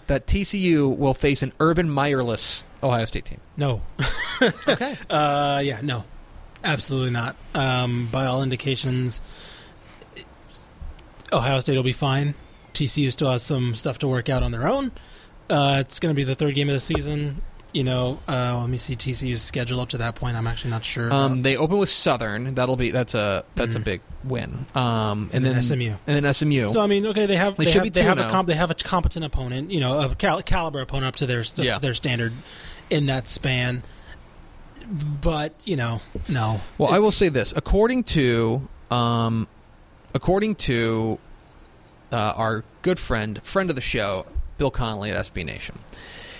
that 0.07 0.25
TCU 0.27 0.95
will 0.95 1.13
face 1.13 1.43
an 1.43 1.51
Urban 1.59 1.87
Meyerless 1.89 2.63
Ohio 2.83 3.05
State 3.05 3.25
team? 3.25 3.39
No. 3.55 3.81
Okay. 4.67 4.95
Uh, 5.09 5.61
yeah, 5.65 5.79
no, 5.81 6.03
absolutely 6.63 7.09
not. 7.09 7.35
Um, 7.55 8.07
by 8.11 8.27
all 8.27 8.43
indications, 8.43 9.19
Ohio 11.33 11.59
State 11.59 11.75
will 11.75 11.83
be 11.83 11.91
fine. 11.93 12.35
TCU 12.73 13.11
still 13.11 13.31
has 13.31 13.41
some 13.43 13.73
stuff 13.75 13.97
to 13.99 14.07
work 14.07 14.29
out 14.29 14.43
on 14.43 14.51
their 14.51 14.67
own. 14.67 14.91
Uh, 15.49 15.77
it's 15.79 15.99
going 15.99 16.13
to 16.13 16.15
be 16.15 16.23
the 16.23 16.35
third 16.35 16.53
game 16.55 16.69
of 16.69 16.73
the 16.73 16.79
season. 16.79 17.41
You 17.73 17.83
know, 17.83 18.19
uh, 18.27 18.59
let 18.59 18.69
me 18.69 18.77
see 18.77 18.95
TCU's 18.95 19.41
schedule 19.41 19.79
up 19.79 19.89
to 19.89 19.97
that 19.97 20.15
point. 20.15 20.37
I'm 20.37 20.47
actually 20.47 20.69
not 20.71 20.85
sure. 20.85 21.11
Um, 21.11 21.41
they 21.41 21.57
open 21.57 21.77
with 21.79 21.89
Southern. 21.89 22.55
That'll 22.55 22.75
be 22.77 22.91
that's 22.91 23.13
a 23.13 23.43
that's 23.55 23.75
a 23.75 23.79
Mhm. 23.79 23.83
big 23.83 24.01
win. 24.29 24.65
Um, 24.75 25.29
and, 25.33 25.45
And 25.45 25.55
then 25.57 25.63
SMU. 25.63 25.93
and 26.07 26.25
then 26.25 26.33
SMU. 26.33 26.67
So 26.69 26.81
I 26.81 26.87
mean, 26.87 27.05
okay, 27.07 27.25
they 27.25 27.35
have 27.35 27.55
They 27.57 27.65
they, 27.65 27.71
should 27.71 27.77
have, 27.77 27.83
be 27.83 27.89
they 27.89 28.03
have 28.03 28.19
a 28.19 28.29
comp, 28.29 28.47
they 28.47 28.55
have 28.55 28.71
a 28.71 28.75
competent 28.75 29.25
opponent, 29.25 29.71
you 29.71 29.79
know, 29.79 29.99
a 29.99 30.15
cal- 30.15 30.41
caliber 30.41 30.81
opponent 30.81 31.07
up 31.07 31.15
to 31.17 31.25
their 31.25 31.43
Yeah. 31.55 31.73
to 31.75 31.79
their 31.79 31.93
standard 31.93 32.33
in 32.89 33.05
that 33.07 33.27
span. 33.29 33.83
But 35.21 35.53
you 35.65 35.75
know, 35.75 36.01
no. 36.29 36.61
well, 36.77 36.93
I 36.93 36.99
will 36.99 37.11
say 37.11 37.27
this: 37.29 37.53
according 37.55 38.03
to 38.05 38.67
um, 38.89 39.47
according 40.13 40.55
to 40.55 41.19
uh, 42.11 42.15
our 42.15 42.63
good 42.83 42.97
friend, 42.99 43.41
friend 43.43 43.69
of 43.69 43.75
the 43.75 43.81
show, 43.81 44.25
Bill 44.57 44.71
Connelly 44.71 45.11
at 45.11 45.25
SB 45.25 45.45
Nation, 45.45 45.79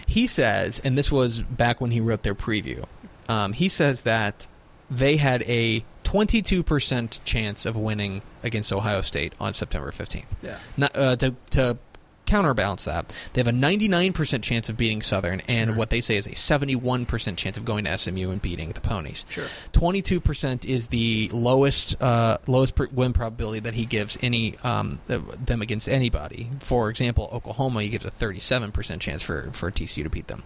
he 0.06 0.28
says, 0.28 0.80
and 0.80 0.98
this 0.98 1.12
was 1.12 1.40
back 1.42 1.82
when 1.82 1.92
he 1.92 2.00
wrote 2.00 2.24
their 2.24 2.36
preview. 2.36 2.86
Um, 3.28 3.52
he 3.52 3.68
says 3.68 4.02
that 4.04 4.48
they 4.90 5.18
had 5.18 5.44
a 5.44 5.84
22% 6.08 7.20
chance 7.26 7.66
of 7.66 7.76
winning 7.76 8.22
against 8.42 8.72
Ohio 8.72 9.02
State 9.02 9.34
on 9.42 9.54
September 9.54 9.92
15th. 9.92 10.24
Yeah. 10.42 10.58
Not, 10.78 10.96
uh, 10.96 11.18
to, 11.18 11.36
to 11.50 11.78
counterbalance 12.28 12.86
that, 12.86 13.12
they 13.34 13.40
have 13.42 13.48
a 13.48 13.52
99% 13.52 14.44
chance 14.44 14.70
of 14.70 14.78
beating 14.78 15.02
Southern, 15.02 15.42
and 15.48 15.70
Sure. 15.70 15.76
what 15.76 15.90
they 15.90 16.02
say 16.02 16.18
is 16.18 16.28
a 16.28 16.32
71% 16.32 17.38
chance 17.38 17.58
of 17.58 17.66
going 17.66 17.86
to 17.86 17.98
SMU 17.98 18.30
and 18.30 18.42
beating 18.42 18.70
the 18.70 18.82
Ponies. 18.82 19.26
Sure. 19.30 19.46
22% 19.74 20.66
is 20.66 20.90
the 20.90 21.30
lowest 21.34 22.00
uh, 22.02 22.38
lowest 22.48 22.78
win 22.92 23.14
probability 23.14 23.62
that 23.62 23.74
he 23.74 23.86
gives 23.86 24.18
any 24.22 24.58
um, 24.60 25.00
them 25.08 25.62
against 25.62 25.88
anybody. 25.90 26.50
For 26.60 26.90
example, 26.90 27.30
Oklahoma, 27.32 27.82
he 27.82 27.90
gives 27.90 28.06
a 28.06 28.12
37% 28.12 29.00
chance 29.00 29.24
for, 29.24 29.50
for 29.54 29.72
TCU 29.72 30.04
to 30.04 30.10
beat 30.10 30.28
them. 30.28 30.44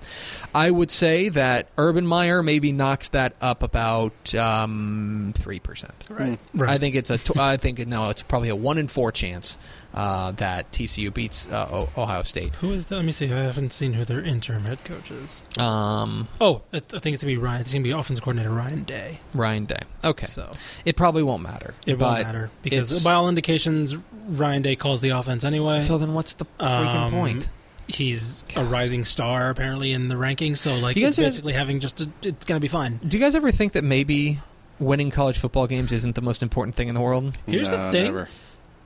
I 0.53 0.69
would 0.71 0.91
say 0.91 1.29
that 1.29 1.67
Urban 1.77 2.05
Meyer 2.05 2.43
maybe 2.43 2.71
knocks 2.71 3.09
that 3.09 3.35
up 3.41 3.63
about 3.63 4.33
um, 4.35 5.33
3%. 5.37 5.89
Right. 6.09 6.39
I 6.61 6.77
think 6.77 6.95
it's 6.95 7.09
a. 7.09 7.17
Tw- 7.17 7.37
I 7.37 7.57
think 7.57 7.85
no, 7.87 8.09
it's 8.09 8.21
probably 8.21 8.49
a 8.49 8.55
one 8.55 8.77
in 8.77 8.87
four 8.87 9.11
chance 9.11 9.57
uh, 9.93 10.31
that 10.33 10.71
TCU 10.71 11.13
beats 11.13 11.47
uh, 11.47 11.67
o- 11.71 11.89
Ohio 12.01 12.23
State. 12.23 12.53
Who 12.55 12.71
is 12.71 12.85
that? 12.87 12.95
Let 12.95 13.05
me 13.05 13.11
see. 13.11 13.25
I 13.31 13.39
haven't 13.43 13.73
seen 13.73 13.93
who 13.93 14.05
their 14.05 14.21
interim 14.23 14.63
head 14.63 14.83
coach 14.85 15.11
is. 15.11 15.43
Um, 15.59 16.27
Oh, 16.39 16.61
it, 16.71 16.93
I 16.93 16.99
think 16.99 17.13
it's 17.13 17.23
gonna 17.23 17.33
be 17.33 17.37
Ryan. 17.37 17.61
It's 17.61 17.73
gonna 17.73 17.83
be 17.83 17.91
offensive 17.91 18.23
coordinator 18.23 18.51
Ryan 18.53 18.83
Day. 18.83 19.19
Ryan 19.33 19.65
Day. 19.65 19.79
Okay, 20.03 20.25
So 20.27 20.51
it 20.85 20.95
probably 20.95 21.23
won't 21.23 21.43
matter. 21.43 21.73
it 21.85 21.99
but 21.99 22.05
won't 22.11 22.23
matter 22.23 22.49
because 22.63 23.03
by 23.03 23.13
all 23.13 23.27
indications, 23.29 23.95
Ryan 24.27 24.61
Day 24.61 24.75
calls 24.75 25.01
the 25.01 25.09
offense 25.09 25.43
anyway. 25.43 25.81
So 25.81 25.97
then, 25.97 26.13
what's 26.13 26.33
the 26.35 26.45
freaking 26.59 26.95
Um, 27.07 27.11
point? 27.11 27.49
He's 27.87 28.43
a 28.55 28.63
rising 28.63 29.03
star 29.03 29.49
apparently 29.49 29.91
in 29.91 30.07
the 30.07 30.15
rankings. 30.15 30.57
So 30.59 30.75
like, 30.77 30.95
You 30.95 31.05
guys 31.07 31.19
are- 31.19 31.23
basically 31.23 31.53
having 31.53 31.81
just 31.81 31.99
a, 31.99 32.09
it's 32.21 32.45
gonna 32.45 32.61
be 32.61 32.69
fine. 32.69 32.99
Do 33.05 33.17
you 33.17 33.21
guys 33.23 33.35
ever 33.35 33.51
think 33.51 33.73
that 33.73 33.83
maybe 33.83 34.39
winning 34.79 35.11
college 35.11 35.37
football 35.37 35.67
games 35.67 35.91
isn't 35.91 36.15
the 36.15 36.21
most 36.21 36.41
important 36.41 36.75
thing 36.75 36.87
in 36.87 36.95
the 36.95 37.01
world? 37.01 37.37
Here's 37.45 37.69
the 37.69 37.91
thing. 37.91 38.05
never. 38.05 38.29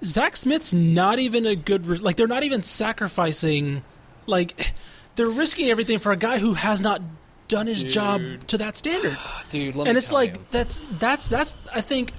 Zach 0.05 0.38
Smith's 0.38 0.74
not 0.74 1.19
even 1.19 1.45
a 1.45 1.55
good. 1.55 1.85
Re- 1.88 1.97
like 1.97 2.15
they're 2.15 2.27
not 2.27 2.43
even 2.43 2.63
sacrificing. 2.63 3.83
Like 4.27 4.74
they're 5.15 5.27
risking 5.27 5.69
everything 5.69 6.00
for 6.00 6.12
a 6.12 6.17
guy 6.17 6.38
who 6.39 6.53
has 6.53 6.81
not 6.81 7.01
done 7.47 7.67
his 7.67 7.83
job 7.83 8.21
to 8.47 8.57
that 8.57 8.75
standard. 8.77 9.17
Dude, 9.50 9.75
let 9.75 9.88
and 9.88 9.97
it's 9.97 10.12
like 10.12 10.50
that's 10.51 10.81
that's 11.00 11.27
that's 11.27 11.57
I 11.74 11.81
think 11.81 12.12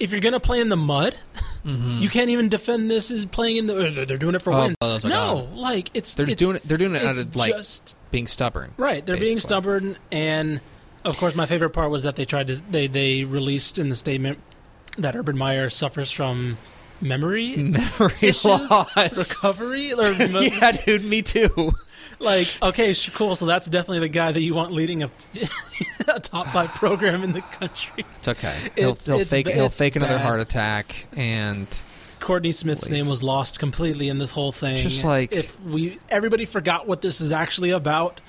if 0.00 0.10
you're 0.10 0.20
gonna 0.20 0.40
play 0.40 0.60
in 0.60 0.68
the 0.68 0.76
mud, 0.76 1.16
you 1.64 2.08
can't 2.08 2.30
even 2.30 2.48
defend 2.48 2.90
this 2.90 3.10
as 3.10 3.24
playing 3.26 3.56
in 3.56 3.66
the. 3.66 4.04
They're 4.06 4.16
doing 4.18 4.34
it 4.34 4.42
for 4.42 4.52
Mm-hmm. 4.52 4.74
Oh, 4.80 4.92
win. 4.94 5.00
oh, 5.04 5.08
no, 5.08 5.48
like 5.60 5.90
it's 5.94 6.14
they're 6.14 6.24
it's- 6.24 6.38
doing 6.38 6.56
it. 6.56 6.62
They're 6.66 6.78
doing 6.78 6.94
it 6.94 7.02
out 7.04 7.16
of 7.18 7.36
like 7.36 7.54
just 7.54 7.94
being 8.10 8.26
stubborn. 8.26 8.72
right. 8.76 9.04
They're 9.04 9.16
being 9.16 9.38
stubborn, 9.40 9.96
and 10.10 10.60
of 11.04 11.16
course, 11.18 11.34
my 11.36 11.46
favorite 11.46 11.70
part 11.70 11.90
was 11.90 12.02
that 12.02 12.16
they 12.16 12.24
tried 12.24 12.48
to 12.48 12.60
they 12.70 12.86
they 12.88 13.24
released 13.24 13.78
in 13.78 13.88
the 13.88 13.96
statement 13.96 14.38
that 14.98 15.16
Urban 15.16 15.36
Meyer 15.38 15.70
suffers 15.70 16.10
from 16.10 16.58
memory 17.00 17.56
Memory 17.56 18.12
issues, 18.20 18.44
loss. 18.44 18.96
recovery, 19.16 19.92
or 19.92 20.12
yeah, 20.12 20.72
dude, 20.72 21.04
me 21.04 21.22
too. 21.22 21.72
like 22.20 22.46
okay, 22.62 22.94
cool. 23.14 23.34
So 23.36 23.46
that's 23.46 23.66
definitely 23.66 24.00
the 24.00 24.08
guy 24.08 24.32
that 24.32 24.40
you 24.40 24.54
want 24.54 24.72
leading 24.72 25.02
a, 25.02 25.10
a 26.08 26.20
top 26.20 26.48
five 26.48 26.70
program 26.74 27.22
in 27.24 27.32
the 27.32 27.40
country. 27.42 28.04
It's 28.18 28.28
okay. 28.28 28.54
He'll, 28.76 28.90
It's- 28.90 29.06
he'll 29.06 29.20
it's 29.20 29.30
fake. 29.30 29.48
He'll 29.48 29.68
fake 29.70 29.96
another 29.96 30.16
bad. 30.16 30.24
heart 30.26 30.40
attack, 30.40 31.06
and 31.16 31.66
Courtney 32.20 32.52
Smith's 32.52 32.86
Holy. 32.86 32.98
name 32.98 33.08
was 33.08 33.22
lost 33.22 33.58
completely 33.58 34.08
in 34.08 34.18
this 34.18 34.30
whole 34.32 34.52
thing. 34.52 34.76
Just 34.76 35.02
like- 35.04 35.32
if 35.32 35.58
we 35.62 35.98
everybody 36.10 36.44
forgot 36.44 36.86
what 36.86 37.00
this 37.00 37.20
is 37.20 37.32
actually 37.32 37.70
about. 37.70 38.20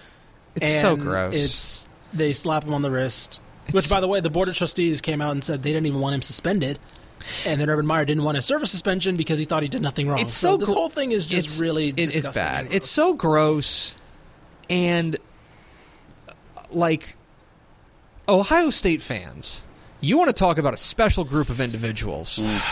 it's 0.56 0.82
so 0.82 0.96
gross. 0.96 1.36
It's 1.36 1.90
they 2.14 2.34
slap 2.34 2.64
him 2.64 2.74
on 2.74 2.82
the 2.82 2.90
wrist. 2.92 3.40
It's- 3.68 3.74
Which, 3.74 3.90
by 3.90 4.00
the 4.00 4.08
way, 4.08 4.20
the 4.20 4.30
board 4.30 4.48
of 4.50 4.56
trustees 4.56 5.02
came 5.02 5.22
out 5.22 5.32
and 5.32 5.44
said 5.44 5.64
they 5.64 5.72
didn't 5.72 5.86
even 5.88 6.00
want 6.02 6.16
him 6.16 6.22
suspended, 6.22 6.80
and 7.46 7.60
then 7.62 7.70
Urban 7.70 7.86
Meyer 7.86 8.06
didn't 8.06 8.24
want 8.24 8.38
a 8.38 8.42
service 8.42 8.72
suspension 8.72 9.16
because 9.16 9.40
he 9.40 9.46
thought 9.46 9.64
he 9.64 9.70
did 9.70 9.82
nothing 9.82 10.08
wrong. 10.08 10.20
It's 10.20 10.34
so 10.34 10.58
this 10.58 10.70
gr- 10.70 10.76
whole 10.76 10.90
thing 10.90 11.12
is 11.12 11.28
just 11.30 11.60
really 11.62 11.90
it- 11.90 12.16
it's 12.16 12.28
bad. 12.30 12.68
It's 12.72 12.90
so 12.90 13.14
gross, 13.14 13.96
and 14.70 15.16
uh, 16.28 16.32
like 16.72 17.16
Ohio 18.28 18.70
State 18.70 19.02
fans, 19.02 19.62
you 20.02 20.18
want 20.18 20.28
to 20.30 20.34
talk 20.34 20.58
about 20.58 20.74
a 20.74 20.78
special 20.78 21.24
group 21.24 21.50
of 21.50 21.62
individuals? 21.62 22.40
Mm. 22.40 22.58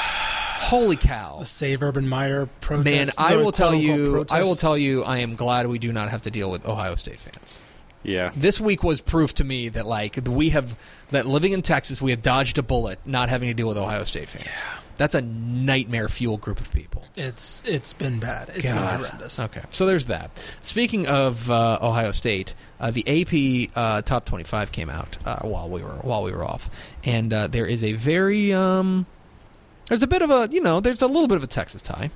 Holy 0.61 0.95
cow! 0.95 1.37
the 1.39 1.45
save 1.45 1.81
Urban 1.81 2.07
Meyer 2.07 2.45
protest. 2.59 2.93
Man, 2.93 3.07
I 3.17 3.35
will 3.37 3.51
tell 3.51 3.73
you, 3.73 4.25
I 4.31 4.43
will 4.43 4.55
tell 4.55 4.77
you, 4.77 5.03
I 5.03 5.17
am 5.19 5.35
glad 5.35 5.65
we 5.67 5.79
do 5.79 5.91
not 5.91 6.09
have 6.09 6.21
to 6.23 6.31
deal 6.31 6.51
with 6.51 6.65
Ohio 6.67 6.95
State 6.95 7.19
fans. 7.19 7.57
Yeah. 8.03 8.31
This 8.35 8.59
week 8.59 8.83
was 8.83 9.01
proof 9.01 9.33
to 9.35 9.43
me 9.43 9.69
that 9.69 9.85
like 9.85 10.19
we 10.27 10.49
have 10.49 10.75
that 11.11 11.25
living 11.25 11.53
in 11.53 11.61
Texas, 11.61 12.01
we 12.01 12.11
have 12.11 12.23
dodged 12.23 12.57
a 12.57 12.63
bullet 12.63 12.99
not 13.05 13.29
having 13.29 13.49
to 13.49 13.53
deal 13.53 13.67
with 13.67 13.77
Ohio 13.77 14.03
State 14.03 14.29
fans. 14.29 14.45
Yeah. 14.45 14.77
That's 14.97 15.15
a 15.15 15.21
nightmare 15.21 16.09
fuel 16.09 16.37
group 16.37 16.59
of 16.59 16.71
people. 16.71 17.03
it's 17.15 17.63
it's 17.65 17.91
been 17.91 18.19
bad. 18.19 18.49
It's 18.49 18.61
been 18.63 18.77
horrendous. 18.77 19.39
Okay, 19.39 19.61
so 19.71 19.87
there's 19.87 20.05
that. 20.07 20.29
Speaking 20.61 21.07
of 21.07 21.49
uh, 21.49 21.79
Ohio 21.81 22.11
State, 22.11 22.53
uh, 22.79 22.91
the 22.91 23.03
AP 23.07 23.71
uh, 23.75 24.03
top 24.03 24.25
25 24.25 24.71
came 24.71 24.91
out 24.91 25.17
uh, 25.25 25.39
while 25.39 25.67
we 25.69 25.81
were 25.81 25.89
while 26.01 26.21
we 26.21 26.31
were 26.31 26.43
off, 26.43 26.69
and 27.03 27.33
uh, 27.33 27.47
there 27.47 27.65
is 27.65 27.83
a 27.83 27.93
very 27.93 28.53
um, 28.53 29.07
there's 29.87 30.03
a 30.03 30.07
bit 30.07 30.21
of 30.21 30.29
a 30.29 30.47
you 30.51 30.61
know 30.61 30.79
there's 30.79 31.01
a 31.01 31.07
little 31.07 31.27
bit 31.27 31.37
of 31.37 31.43
a 31.43 31.47
Texas 31.47 31.81
tie. 31.81 32.11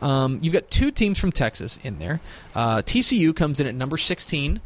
Um, 0.00 0.38
you've 0.40 0.54
got 0.54 0.70
two 0.70 0.92
teams 0.92 1.18
from 1.18 1.32
Texas 1.32 1.80
in 1.82 1.98
there. 1.98 2.20
Uh, 2.54 2.82
TCU 2.82 3.34
comes 3.34 3.58
in 3.58 3.66
at 3.66 3.74
number 3.74 3.96
16. 3.96 4.60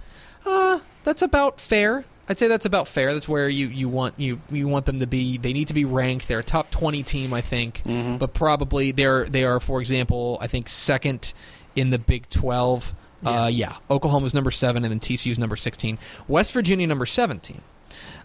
Uh, 0.47 0.81
that's 1.05 1.23
about 1.23 1.61
fair. 1.61 2.05
I'd 2.29 2.39
say 2.39 2.47
that's 2.49 2.65
about 2.67 2.87
fair. 2.89 3.13
That's 3.15 3.29
where 3.29 3.49
you, 3.49 3.67
you 3.67 3.89
want 3.89 4.15
you 4.19 4.41
you 4.51 4.69
want 4.69 4.87
them 4.87 5.01
to 5.01 5.07
be. 5.07 5.39
They 5.39 5.53
need 5.53 5.69
to 5.69 5.75
be 5.75 5.85
ranked. 5.85 6.29
They're 6.29 6.39
a 6.39 6.45
top 6.45 6.71
twenty 6.71 7.03
team, 7.03 7.35
I 7.35 7.41
think, 7.41 7.83
but 7.85 8.33
probably 8.33 8.93
they're 8.93 9.25
they 9.25 9.45
are, 9.45 9.59
for 9.61 9.81
example, 9.81 10.39
I 10.41 10.47
think 10.47 10.69
second 10.69 11.33
in 11.77 11.91
the 11.91 11.99
Big 11.99 12.29
Twelve. 12.31 12.95
Uh, 13.25 13.49
yeah, 13.53 13.77
Oklahoma's 13.91 14.35
number 14.35 14.51
seven, 14.51 14.85
and 14.85 14.91
then 14.93 14.99
TCU's 15.01 15.39
number 15.39 15.57
sixteen. 15.57 15.99
West 16.29 16.53
Virginia 16.53 16.87
number 16.87 17.07
seventeen. 17.07 17.61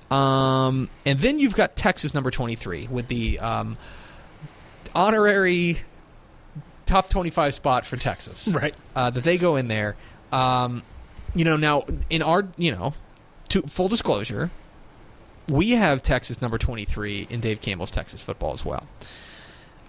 Um, 0.10 0.90
and 1.06 1.20
then 1.20 1.38
you've 1.40 1.56
got 1.56 1.76
Texas 1.76 2.14
number 2.14 2.32
twenty 2.32 2.56
three 2.56 2.88
with 2.88 3.08
the 3.08 3.40
um, 3.40 3.78
honorary 4.96 5.80
top 6.86 7.10
twenty 7.10 7.30
five 7.30 7.54
spot 7.54 7.86
for 7.86 7.98
Texas 7.98 8.48
Right. 8.48 8.74
uh, 8.96 9.10
that 9.10 9.24
they 9.24 9.38
go 9.38 9.56
in 9.56 9.68
there. 9.68 9.96
Um, 10.32 10.84
you 11.38 11.46
know, 11.46 11.56
now 11.56 11.86
in 12.10 12.22
our, 12.22 12.48
you 12.58 12.72
know, 12.72 12.94
to 13.50 13.62
full 13.64 13.88
disclosure, 13.88 14.50
we 15.48 15.72
have 15.72 16.02
Texas 16.04 16.42
number 16.42 16.58
23 16.58 17.28
in 17.30 17.40
Dave 17.40 17.62
Campbell's 17.62 17.92
Texas 17.92 18.22
football 18.22 18.54
as 18.54 18.66
well. 18.66 18.88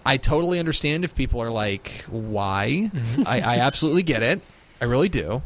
I 0.05 0.17
totally 0.17 0.59
understand 0.59 1.03
if 1.03 1.13
people 1.13 1.41
are 1.41 1.51
like, 1.51 2.05
why? 2.07 2.91
I, 3.25 3.41
I 3.41 3.57
absolutely 3.59 4.03
get 4.03 4.23
it. 4.23 4.41
I 4.79 4.85
really 4.85 5.09
do. 5.09 5.41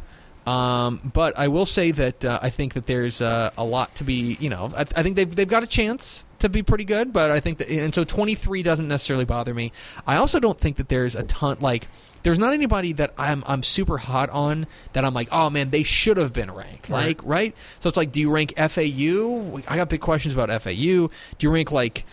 Um, 0.46 1.12
but 1.14 1.38
I 1.40 1.48
will 1.48 1.66
say 1.66 1.92
that 1.92 2.26
uh, 2.26 2.40
I 2.42 2.50
think 2.50 2.74
that 2.74 2.86
there's 2.86 3.22
uh, 3.22 3.52
a 3.58 3.64
lot 3.64 3.96
to 3.96 4.04
be, 4.04 4.38
you 4.40 4.50
know, 4.50 4.70
I, 4.76 4.82
I 4.82 5.04
think 5.04 5.16
they've, 5.16 5.34
they've 5.34 5.48
got 5.48 5.64
a 5.64 5.68
chance 5.68 6.26
to 6.40 6.50
be 6.50 6.62
pretty 6.62 6.84
good, 6.84 7.14
but 7.14 7.32
I 7.32 7.40
think 7.40 7.60
that, 7.60 7.70
and 7.70 7.96
so 7.96 8.04
23 8.04 8.62
doesn't 8.62 8.88
necessarily 8.88 9.26
bother 9.26 9.54
me. 9.54 9.72
I 10.06 10.18
also 10.18 10.40
don't 10.40 10.60
think 10.60 10.76
that 10.78 10.90
there's 10.90 11.16
a 11.16 11.24
ton, 11.24 11.58
like, 11.62 11.88
there's 12.24 12.39
not 12.39 12.53
anybody 12.53 12.94
that 12.94 13.13
I'm 13.18 13.44
I'm 13.46 13.63
super 13.63 13.98
hot 13.98 14.30
on 14.30 14.65
that 14.94 15.06
I'm 15.06 15.13
like, 15.13 15.27
oh 15.32 15.50
man, 15.50 15.70
they 15.70 15.84
should 15.84 16.18
have 16.18 16.34
been 16.34 16.50
ranked. 16.51 16.89
Right. 16.89 17.08
Like, 17.08 17.22
right? 17.24 17.56
So 17.80 17.89
it's 17.89 17.98
like, 17.98 18.12
do 18.12 18.20
you 18.22 18.32
rank 18.32 18.53
FAU? 18.58 19.62
I 19.68 19.75
got 19.75 19.89
big 19.89 20.01
questions 20.01 20.34
about 20.34 20.50
FAU. 20.62 20.72
Do 20.74 21.10
you 21.39 21.51
rank 21.51 21.72
like 21.72 22.06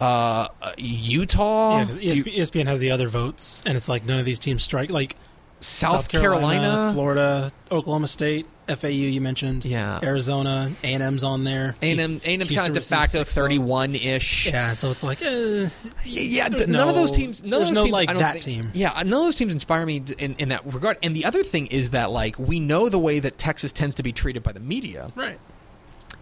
uh, 0.00 0.48
Utah? 0.76 1.78
Yeah, 1.78 1.84
Do 1.86 2.00
you- 2.00 2.24
ESPN 2.24 2.66
has 2.66 2.80
the 2.80 2.90
other 2.90 3.08
votes, 3.08 3.62
and 3.66 3.76
it's 3.76 3.88
like 3.88 4.04
none 4.04 4.18
of 4.18 4.24
these 4.24 4.38
teams 4.38 4.62
strike. 4.62 4.90
Like 4.90 5.16
South, 5.60 6.08
Carolina? 6.08 6.90
Florida, 6.92 7.52
Oklahoma 7.70 8.08
State, 8.08 8.46
FAU. 8.68 8.88
You 8.88 9.20
mentioned, 9.20 9.64
Yeah. 9.64 9.98
Arizona, 10.02 10.70
A 10.84 10.86
and 10.94 11.02
M's 11.02 11.24
on 11.24 11.44
there. 11.44 11.74
A&M, 11.82 12.20
A&M's 12.24 12.48
kind 12.50 12.68
of 12.68 12.74
de 12.74 12.80
facto 12.80 13.24
31 13.24 13.94
ish. 13.94 14.46
Yeah, 14.46 14.76
so 14.76 14.90
it's 14.90 15.02
like, 15.02 15.20
eh, 15.22 15.68
Yeah, 16.04 16.48
There's 16.48 16.66
th- 16.66 16.68
none 16.68 16.88
of 16.88 16.94
those 16.94 17.10
teams. 17.10 17.42
None 17.42 17.50
there's 17.50 17.62
of 17.62 17.68
those 17.68 17.74
no, 17.74 17.82
teams, 17.84 17.92
like, 17.92 18.08
I 18.08 18.12
don't 18.12 18.22
that 18.22 18.32
think- 18.34 18.44
team. 18.44 18.70
Yeah, 18.74 18.92
none 18.94 19.12
of 19.12 19.24
those 19.26 19.34
teams 19.34 19.52
inspire 19.52 19.84
me 19.86 20.02
in, 20.18 20.34
in 20.34 20.48
that 20.50 20.66
regard. 20.72 20.98
And 21.02 21.14
the 21.16 21.24
other 21.24 21.42
thing 21.42 21.66
is 21.66 21.90
that 21.90 22.10
like 22.10 22.38
we 22.38 22.60
know 22.60 22.88
the 22.88 22.98
way 22.98 23.20
that 23.20 23.38
Texas 23.38 23.72
tends 23.72 23.94
to 23.96 24.02
be 24.02 24.12
treated 24.12 24.42
by 24.42 24.52
the 24.52 24.60
media 24.60 25.10
right. 25.14 25.38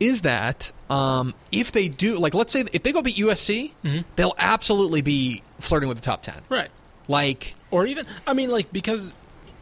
is 0.00 0.22
that 0.22 0.72
um, 0.90 1.34
if 1.52 1.72
they 1.72 1.88
do, 1.88 2.16
like, 2.18 2.34
let's 2.34 2.52
say 2.52 2.64
if 2.72 2.82
they 2.82 2.92
go 2.92 3.02
beat 3.02 3.16
USC, 3.16 3.72
Mhm. 3.84 4.04
they'll 4.16 4.34
absolutely 4.38 5.00
be 5.00 5.42
flirting 5.60 5.88
with 5.88 5.98
the 5.98 6.04
top 6.04 6.22
ten. 6.22 6.40
Right. 6.48 6.70
Like, 7.08 7.54
Or 7.70 7.86
even, 7.86 8.06
I 8.26 8.32
mean, 8.34 8.50
like 8.50 8.72
because 8.72 9.12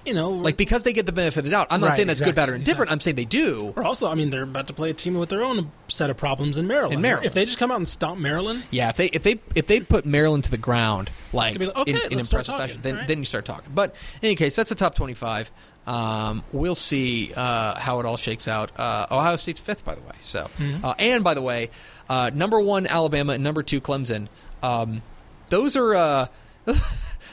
you 0.06 0.14
know, 0.14 0.30
like 0.30 0.56
because 0.56 0.82
they 0.82 0.92
get 0.92 1.06
the 1.06 1.12
benefit 1.12 1.38
of 1.38 1.44
the 1.44 1.50
doubt. 1.50 1.68
I'm 1.70 1.80
not 1.80 1.88
Right, 1.88 1.96
saying 1.96 2.08
that's 2.08 2.20
good, 2.20 2.30
exactly, 2.30 2.42
bad, 2.42 2.48
or 2.50 2.54
indifferent. 2.56 2.90
exactly. 2.90 2.92
I'm 2.92 3.00
saying 3.00 3.16
they 3.16 3.24
do. 3.24 3.72
or 3.76 3.84
also, 3.84 4.08
I 4.08 4.14
mean, 4.14 4.30
they're 4.30 4.42
about 4.42 4.66
to 4.68 4.74
play 4.74 4.90
a 4.90 4.94
team 4.94 5.14
with 5.14 5.28
their 5.30 5.42
own 5.42 5.70
set 5.88 6.10
of 6.10 6.16
problems 6.16 6.58
in 6.58 6.66
Maryland. 6.66 6.94
In 6.94 7.00
Maryland. 7.00 7.26
if 7.26 7.34
they 7.34 7.44
just 7.44 7.58
come 7.58 7.70
out 7.70 7.76
and 7.78 7.88
stomp 7.88 8.18
Maryland, 8.20 8.64
Yeah, 8.70 8.88
if 8.90 8.96
they 8.96 9.06
if 9.06 9.22
they 9.22 9.40
if 9.54 9.66
they 9.66 9.80
put 9.80 10.04
Maryland 10.06 10.44
to 10.44 10.50
the 10.50 10.58
ground, 10.58 11.10
like, 11.32 11.58
like, 11.58 11.76
okay, 11.76 11.90
in, 11.92 11.96
in 12.12 12.18
impressive 12.20 12.46
fashion, 12.56 12.80
then 12.82 12.96
right? 12.96 13.06
then 13.08 13.18
you 13.18 13.24
start 13.24 13.44
talking. 13.44 13.70
But 13.74 13.90
in 14.22 14.26
any 14.28 14.36
case, 14.36 14.54
that's 14.56 14.68
the 14.68 14.74
top 14.74 14.94
twenty-five. 14.94 15.50
Um, 15.86 16.44
we'll 16.52 16.74
see 16.74 17.32
uh, 17.36 17.78
how 17.78 18.00
it 18.00 18.06
all 18.06 18.16
shakes 18.16 18.48
out. 18.48 18.70
Uh, 18.80 19.06
Ohio 19.10 19.36
State's 19.36 19.60
fifth, 19.60 19.84
by 19.84 19.94
the 19.94 20.00
way. 20.00 20.14
So, 20.22 20.48
Mm-hmm. 20.58 20.82
uh, 20.84 20.94
and 20.98 21.22
by 21.22 21.34
the 21.34 21.42
way, 21.42 21.68
uh, 22.08 22.30
number 22.32 22.58
one 22.58 22.86
Alabama 22.86 23.34
and 23.34 23.44
number 23.44 23.62
two 23.62 23.82
Clemson. 23.82 24.28
Um, 24.62 25.02
those 25.50 25.76
are 25.76 25.94
uh, 25.94 26.26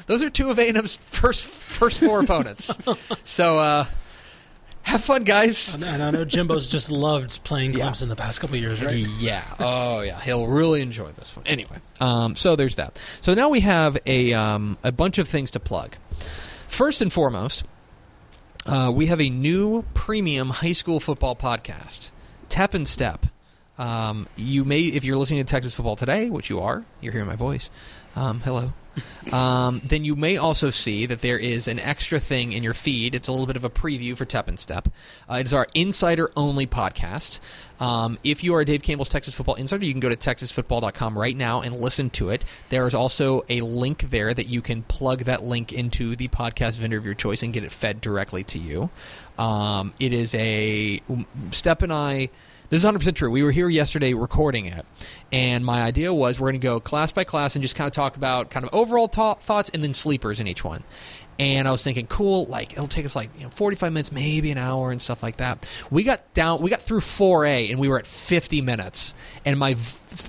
those 0.08 0.24
are 0.24 0.30
two 0.30 0.50
of 0.50 0.60
A&M's 0.60 0.96
first 0.98 1.44
first 1.44 2.00
four 2.00 2.20
opponents. 2.24 2.72
So 3.24 3.60
uh, 3.60 3.86
have 4.84 5.04
fun, 5.04 5.24
guys. 5.24 5.74
And 5.76 5.86
I 6.04 6.12
know 6.12 6.26
Jimbo's 6.26 6.70
just 6.70 6.90
loved 6.92 7.44
playing 7.44 7.74
Yeah. 7.74 7.88
Clemson 7.90 8.10
the 8.10 8.16
past 8.16 8.42
couple 8.42 8.56
of 8.56 8.62
years, 8.62 8.84
right? 8.84 8.96
Yeah. 9.20 9.44
Oh, 9.60 10.02
yeah. 10.02 10.20
He'll 10.22 10.48
really 10.48 10.82
enjoy 10.82 11.12
this 11.12 11.36
one. 11.36 11.46
Anyway, 11.48 11.78
um, 12.00 12.36
so 12.36 12.56
there's 12.56 12.76
that. 12.76 13.00
So 13.22 13.34
now 13.34 13.50
we 13.50 13.60
have 13.62 13.98
a 14.06 14.34
um, 14.34 14.78
a 14.84 14.92
bunch 14.92 15.18
of 15.18 15.28
things 15.28 15.52
to 15.52 15.60
plug. 15.60 15.96
First 16.68 17.02
and 17.02 17.12
foremost, 17.12 17.64
uh, 18.66 18.92
we 18.94 19.08
have 19.08 19.20
a 19.22 19.30
new 19.30 19.84
premium 19.94 20.50
high 20.50 20.72
school 20.72 21.00
football 21.00 21.36
podcast, 21.36 22.10
Tep 22.50 22.74
and 22.74 22.88
Step. 22.88 23.26
Um, 23.78 24.28
you 24.36 24.64
may, 24.64 24.82
if 24.82 25.04
you're 25.04 25.18
listening 25.18 25.44
to 25.44 25.50
Texas 25.50 25.74
Football 25.74 25.96
Today, 25.96 26.30
which 26.30 26.50
you 26.50 26.60
are, 26.60 26.86
you're 27.02 27.12
hearing 27.14 27.28
my 27.28 27.36
voice. 27.36 27.70
Um, 28.16 28.42
hello. 28.42 28.74
Um, 29.32 29.82
then 29.84 30.04
you 30.06 30.16
may 30.16 30.38
also 30.38 30.70
see 30.70 31.06
that 31.06 31.22
there 31.22 31.38
is 31.38 31.68
an 31.68 31.80
extra 31.80 32.20
thing 32.20 32.52
in 32.52 32.64
your 32.64 32.74
feed. 32.74 33.16
It's 33.16 33.28
a 33.28 33.32
little 33.32 33.48
bit 33.48 33.56
of 33.56 33.64
a 33.64 33.70
preview 33.70 34.18
for 34.18 34.26
Tep 34.26 34.48
and 34.48 34.60
Step. 34.60 34.90
Uh, 35.30 35.36
it 35.36 35.46
is 35.46 35.54
our 35.54 35.68
insider 35.74 36.32
only 36.36 36.68
podcast. 36.68 37.40
Um, 37.80 38.20
if 38.24 38.44
you 38.44 38.54
are 38.54 38.64
Dave 38.64 38.84
Campbell's 38.84 39.10
Texas 39.10 39.34
Football 39.34 39.56
Insider, 39.56 39.86
you 39.86 39.94
can 39.94 40.00
go 40.00 40.10
to 40.10 40.16
texasfootball.com 40.16 41.18
right 41.18 41.36
now 41.36 41.62
and 41.62 41.80
listen 41.80 42.10
to 42.12 42.30
it. 42.30 42.44
There 42.70 42.88
is 42.88 42.94
also 42.94 43.44
a 43.50 43.62
link 43.62 44.10
there 44.12 44.34
that 44.34 44.48
you 44.48 44.62
can 44.62 44.84
plug 44.84 45.24
that 45.24 45.44
link 45.44 45.74
into 45.74 46.16
the 46.16 46.28
podcast 46.28 46.74
vendor 46.74 46.98
of 46.98 47.06
your 47.06 47.16
choice 47.16 47.42
and 47.42 47.52
get 47.52 47.64
it 47.64 47.72
fed 47.72 48.00
directly 48.02 48.44
to 48.46 48.60
you. 48.60 48.90
Um, 49.40 49.94
it 50.00 50.14
is 50.14 50.36
a 50.36 51.02
Step 51.52 51.82
and 51.82 51.92
I. 51.92 52.30
This 52.72 52.86
is 52.86 52.90
100% 52.90 53.16
true. 53.16 53.30
We 53.30 53.44
were 53.44 53.52
here 53.52 53.68
yesterday 53.68 54.14
recording 54.14 54.66
it, 54.66 54.86
and 55.30 55.66
my 55.66 55.82
idea 55.82 56.14
was 56.14 56.40
we're 56.40 56.52
going 56.52 56.62
to 56.62 56.66
go 56.66 56.80
class 56.80 57.12
by 57.12 57.26
class 57.26 57.54
and 57.54 57.62
just 57.62 57.76
kind 57.76 57.86
of 57.86 57.92
talk 57.92 58.16
about 58.16 58.50
kind 58.50 58.66
of 58.66 58.74
overall 58.74 59.10
ta- 59.10 59.34
thoughts 59.34 59.70
and 59.74 59.84
then 59.84 59.94
sleepers 59.94 60.40
in 60.40 60.48
each 60.48 60.64
one. 60.64 60.82
And 61.38 61.68
I 61.68 61.72
was 61.72 61.84
thinking, 61.84 62.08
cool, 62.08 62.46
like 62.46 62.72
it'll 62.72 62.88
take 62.88 63.04
us 63.06 63.14
like 63.14 63.30
you 63.38 63.44
know 63.44 63.50
45 63.50 63.92
minutes, 63.92 64.14
maybe 64.14 64.52
an 64.52 64.58
hour, 64.58 64.90
and 64.90 65.02
stuff 65.02 65.22
like 65.22 65.36
that. 65.38 65.68
We 65.90 66.04
got 66.04 66.34
down, 66.34 66.62
we 66.62 66.70
got 66.70 66.82
through 66.82 67.02
4A, 67.02 67.72
and 67.72 67.78
we 67.78 67.90
were 67.90 68.00
at 68.00 68.06
50 68.06 68.62
minutes, 68.62 69.16
and 69.44 69.60
my 69.60 69.76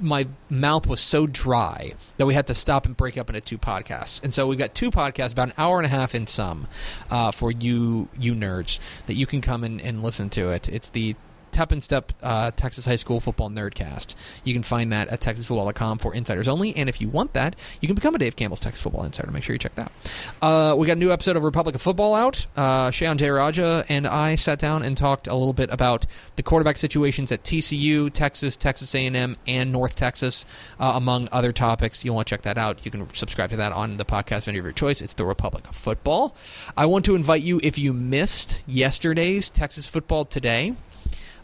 my 0.01 0.27
mouth 0.51 0.89
was 0.89 1.01
so 1.01 1.29
dry 1.29 1.95
that 2.17 2.27
we 2.27 2.35
had 2.35 2.49
to 2.49 2.57
stop 2.57 2.87
and 2.87 2.97
break 2.97 3.17
up 3.17 3.31
into 3.31 3.41
two 3.41 3.59
podcasts. 3.59 4.21
And 4.21 4.35
so 4.35 4.49
we've 4.49 4.59
got 4.59 4.75
two 4.75 4.91
podcasts, 4.91 5.31
about 5.31 5.51
an 5.51 5.55
hour 5.59 5.79
and 5.79 5.87
a 5.87 5.91
half 5.91 6.13
in 6.13 6.27
some, 6.27 6.67
uh, 7.09 7.31
for 7.31 7.53
you 7.53 8.09
you 8.19 8.35
nerds 8.35 8.81
that 9.07 9.15
you 9.15 9.27
can 9.27 9.41
come 9.41 9.63
and, 9.63 9.81
and 9.81 10.03
listen 10.03 10.29
to 10.31 10.51
it. 10.51 10.69
It's 10.69 10.91
the 10.91 11.15
And 11.59 11.83
Step 11.83 12.13
uh, 12.23 12.51
Texas 12.51 12.85
High 12.85 12.97
School 12.97 13.21
Football 13.21 13.51
Nerdcast. 13.51 14.15
You 14.45 14.53
can 14.53 14.63
find 14.63 14.93
that 14.93 15.09
at 15.09 15.21
TexasFootball.com 15.21 15.99
for 15.99 16.15
insiders 16.15 16.49
only. 16.49 16.75
And 16.75 16.89
if 16.89 17.01
you 17.01 17.09
want 17.09 17.35
that, 17.35 17.57
you 17.81 17.89
can 17.89 17.95
become 17.95 18.15
a 18.15 18.19
Dave 18.19 18.37
Campbell's 18.37 18.61
Texas 18.61 18.83
Football 18.83 19.05
Insider. 19.05 19.31
Make 19.31 19.43
sure 19.43 19.55
you 19.55 19.59
check 19.59 19.75
that. 19.77 19.93
Uh, 20.41 20.75
we 20.77 20.87
got 20.87 20.95
a 20.95 21.01
new 21.01 21.13
episode 21.13 21.37
of 21.37 21.43
Republic 21.45 21.75
of 21.75 21.83
Football 21.83 22.15
out. 22.15 22.47
Uh, 22.57 22.91
Shayan 22.91 23.17
Jayaraja 23.17 23.87
and 23.89 24.07
I 24.07 24.35
sat 24.35 24.59
down 24.59 24.83
and 24.83 24.97
talked 24.97 25.27
a 25.27 25.35
little 25.35 25.53
bit 25.53 25.71
about 25.71 26.07
the 26.37 26.43
quarterback 26.43 26.77
situations 26.77 27.31
at 27.31 27.45
TCU, 27.45 28.13
Texas, 28.13 28.57
Texas 28.57 28.95
A&M, 28.95 29.37
and 29.47 29.73
North 29.73 29.95
Texas, 29.95 30.47
uh, 30.81 30.93
among 30.95 31.29
other 31.33 31.53
topics. 31.53 32.05
You'll 32.05 32.17
want 32.17 32.29
to 32.29 32.31
check 32.31 32.43
that 32.43 32.59
out. 32.59 32.85
You 32.85 32.91
can 32.91 33.13
subscribe 33.15 33.51
to 33.51 33.57
that 33.57 33.73
on 33.73 33.97
the 33.99 34.05
podcast 34.05 34.45
vendor 34.45 34.61
of 34.61 34.67
your 34.67 34.73
choice. 34.73 35.01
It's 35.01 35.15
the 35.15 35.27
Republic 35.27 35.69
of 35.69 35.77
Football. 35.77 36.35
I 36.77 36.87
want 36.87 37.05
to 37.07 37.15
invite 37.15 37.43
you, 37.43 37.61
if 37.63 37.79
you 37.79 37.93
missed 37.93 38.63
yesterday's 38.67 39.51
Texas 39.51 39.87
Football 39.87 40.25
Today, 40.25 40.75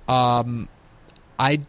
um, 0.09 0.69
I, 1.39 1.61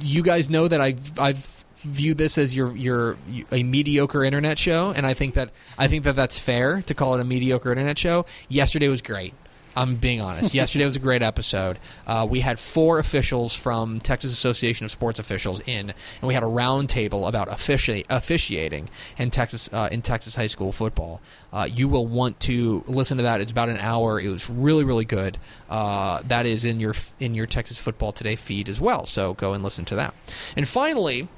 you 0.00 0.22
guys 0.22 0.48
know 0.48 0.68
that 0.68 0.80
I 0.80 0.94
I've 1.18 1.64
viewed 1.76 2.18
this 2.18 2.38
as 2.38 2.54
your 2.54 2.74
your 2.76 3.16
a 3.50 3.62
mediocre 3.62 4.24
internet 4.24 4.58
show, 4.58 4.90
and 4.90 5.06
I 5.06 5.14
think 5.14 5.34
that 5.34 5.50
I 5.78 5.88
think 5.88 6.04
that 6.04 6.16
that's 6.16 6.38
fair 6.38 6.82
to 6.82 6.94
call 6.94 7.14
it 7.14 7.20
a 7.20 7.24
mediocre 7.24 7.70
internet 7.70 7.98
show. 7.98 8.26
Yesterday 8.48 8.88
was 8.88 9.02
great. 9.02 9.34
I'm 9.76 9.96
being 9.96 10.20
honest. 10.20 10.54
Yesterday 10.54 10.84
was 10.84 10.96
a 10.96 11.00
great 11.00 11.22
episode. 11.22 11.78
Uh, 12.06 12.26
we 12.28 12.40
had 12.40 12.60
four 12.60 12.98
officials 12.98 13.54
from 13.54 14.00
Texas 14.00 14.32
Association 14.32 14.84
of 14.84 14.90
Sports 14.90 15.18
Officials 15.18 15.60
in, 15.66 15.90
and 15.90 16.28
we 16.28 16.34
had 16.34 16.42
a 16.42 16.46
round 16.46 16.88
table 16.88 17.26
about 17.26 17.48
offici- 17.48 18.06
officiating 18.08 18.88
in 19.18 19.30
Texas 19.30 19.68
uh, 19.72 19.88
in 19.90 20.02
Texas 20.02 20.36
high 20.36 20.46
school 20.46 20.70
football. 20.70 21.20
Uh, 21.52 21.68
you 21.70 21.88
will 21.88 22.06
want 22.06 22.38
to 22.40 22.84
listen 22.86 23.16
to 23.16 23.22
that. 23.24 23.40
It's 23.40 23.52
about 23.52 23.68
an 23.68 23.78
hour. 23.78 24.20
It 24.20 24.28
was 24.28 24.48
really 24.48 24.84
really 24.84 25.04
good. 25.04 25.38
Uh, 25.68 26.22
that 26.28 26.46
is 26.46 26.64
in 26.64 26.78
your 26.78 26.94
in 27.18 27.34
your 27.34 27.46
Texas 27.46 27.78
Football 27.78 28.12
Today 28.12 28.36
feed 28.36 28.68
as 28.68 28.80
well. 28.80 29.06
So 29.06 29.34
go 29.34 29.54
and 29.54 29.64
listen 29.64 29.84
to 29.86 29.96
that. 29.96 30.14
And 30.56 30.68
finally, 30.68 31.28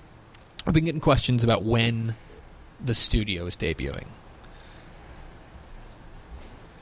I've 0.66 0.74
been 0.74 0.84
getting 0.84 1.00
questions 1.00 1.42
about 1.42 1.62
when 1.62 2.16
the 2.84 2.94
studio 2.94 3.46
is 3.46 3.56
debuting. 3.56 4.06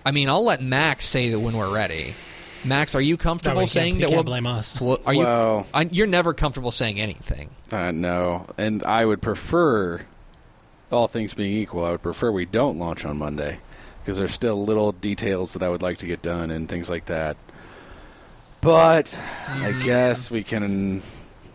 I 0.04 0.10
mean, 0.12 0.28
I'll 0.28 0.44
let 0.44 0.62
Max 0.62 1.04
say 1.06 1.30
that 1.30 1.40
when 1.40 1.56
we're 1.56 1.72
ready. 1.72 2.14
Max, 2.64 2.94
are 2.94 3.00
you 3.00 3.16
That 3.16 3.20
way 3.20 3.22
comfortable 3.24 3.60
he 3.60 3.66
can't- 3.66 3.70
saying 3.72 3.94
he 3.96 4.00
that 4.02 4.06
can't 4.08 4.16
we'll 4.16 4.24
blame 4.24 4.46
us. 4.46 4.80
Well, 4.80 4.98
are 5.06 5.12
you? 5.14 5.20
Well- 5.20 5.66
I, 5.74 5.82
you're 5.82 6.06
never 6.06 6.32
comfortable 6.34 6.70
saying 6.70 6.98
anything. 7.00 7.50
Uh, 7.70 7.90
no, 7.90 8.46
and 8.56 8.82
I 8.84 9.04
would 9.04 9.20
prefer, 9.20 10.00
all 10.90 11.08
things 11.08 11.34
being 11.34 11.56
equal, 11.56 11.84
I 11.84 11.90
would 11.90 12.02
prefer 12.02 12.30
we 12.32 12.46
don't 12.46 12.78
launch 12.78 13.04
on 13.04 13.18
Monday 13.18 13.58
because 14.00 14.16
there's 14.18 14.32
still 14.32 14.62
little 14.64 14.92
details 14.92 15.52
that 15.54 15.62
I 15.62 15.68
would 15.68 15.82
like 15.82 15.98
to 15.98 16.06
get 16.06 16.22
done 16.22 16.50
and 16.50 16.68
things 16.68 16.88
like 16.90 17.06
that. 17.06 17.36
But 18.60 19.16
I 19.48 19.72
guess 19.84 20.30
we 20.30 20.42
can 20.42 21.02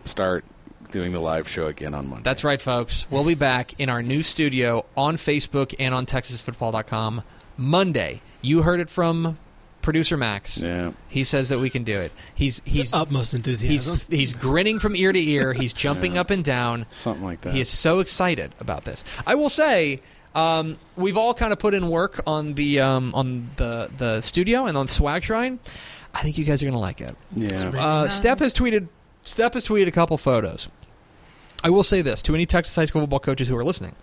start 0.04 0.44
doing 0.92 1.12
the 1.12 1.20
live 1.20 1.48
show 1.48 1.66
again 1.66 1.94
on 1.94 2.08
Monday. 2.08 2.22
That's 2.22 2.44
right, 2.44 2.60
folks. 2.60 3.06
We'll 3.10 3.24
be 3.24 3.34
back 3.34 3.78
in 3.80 3.88
our 3.88 4.02
new 4.02 4.22
studio 4.22 4.84
on 4.96 5.16
Facebook 5.16 5.74
and 5.78 5.92
on 5.94 6.06
TexasFootball.com 6.06 7.22
Monday. 7.56 8.20
You 8.42 8.62
heard 8.62 8.80
it 8.80 8.90
from 8.90 9.38
producer 9.82 10.16
Max. 10.16 10.58
yeah. 10.58 10.92
He 11.08 11.24
says 11.24 11.48
that 11.48 11.58
we 11.58 11.70
can 11.70 11.84
do 11.84 11.98
it. 12.00 12.12
He's 12.34 12.60
he's 12.64 12.92
Utmost 12.92 13.34
enthusiasm. 13.34 13.96
he's 13.96 14.06
he's 14.18 14.34
grinning 14.34 14.78
from 14.78 14.94
ear 14.96 15.12
to 15.12 15.20
ear. 15.20 15.52
He's 15.52 15.72
jumping 15.84 16.14
Yeah. 16.14 16.20
up 16.22 16.30
and 16.30 16.44
down. 16.44 16.86
Something 16.90 17.24
like 17.24 17.40
that. 17.42 17.54
He 17.54 17.60
is 17.60 17.68
so 17.68 18.00
excited 18.00 18.54
about 18.60 18.84
this. 18.84 19.04
I 19.26 19.34
will 19.34 19.48
say, 19.48 20.00
um, 20.34 20.78
we've 20.96 21.16
all 21.16 21.34
kind 21.34 21.52
of 21.52 21.58
put 21.58 21.74
in 21.74 21.88
work 21.88 22.20
on 22.26 22.54
the 22.54 22.80
um, 22.80 23.14
on 23.14 23.50
the 23.56 23.90
the 23.98 24.20
studio 24.20 24.66
and 24.66 24.76
on 24.76 24.86
Swag 24.88 25.24
Shrine. 25.24 25.58
I 26.14 26.22
think 26.22 26.38
you 26.38 26.44
guys 26.44 26.62
are 26.62 26.66
going 26.66 26.72
to 26.74 26.78
like 26.80 27.00
it. 27.00 27.14
yeah. 27.36 27.64
Really 27.66 27.78
Uh, 27.78 28.08
Step 28.08 28.40
has 28.40 28.52
tweeted. 28.54 28.88
Step 29.22 29.54
has 29.54 29.64
tweeted 29.64 29.86
a 29.86 29.92
couple 29.92 30.16
photos. 30.18 30.68
I 31.62 31.70
will 31.70 31.82
say 31.84 32.00
this 32.02 32.20
to 32.22 32.34
any 32.34 32.46
Texas 32.46 32.74
high 32.74 32.86
school 32.86 33.02
football 33.02 33.20
coaches 33.20 33.46
who 33.48 33.56
are 33.56 33.64
listening. 33.64 33.94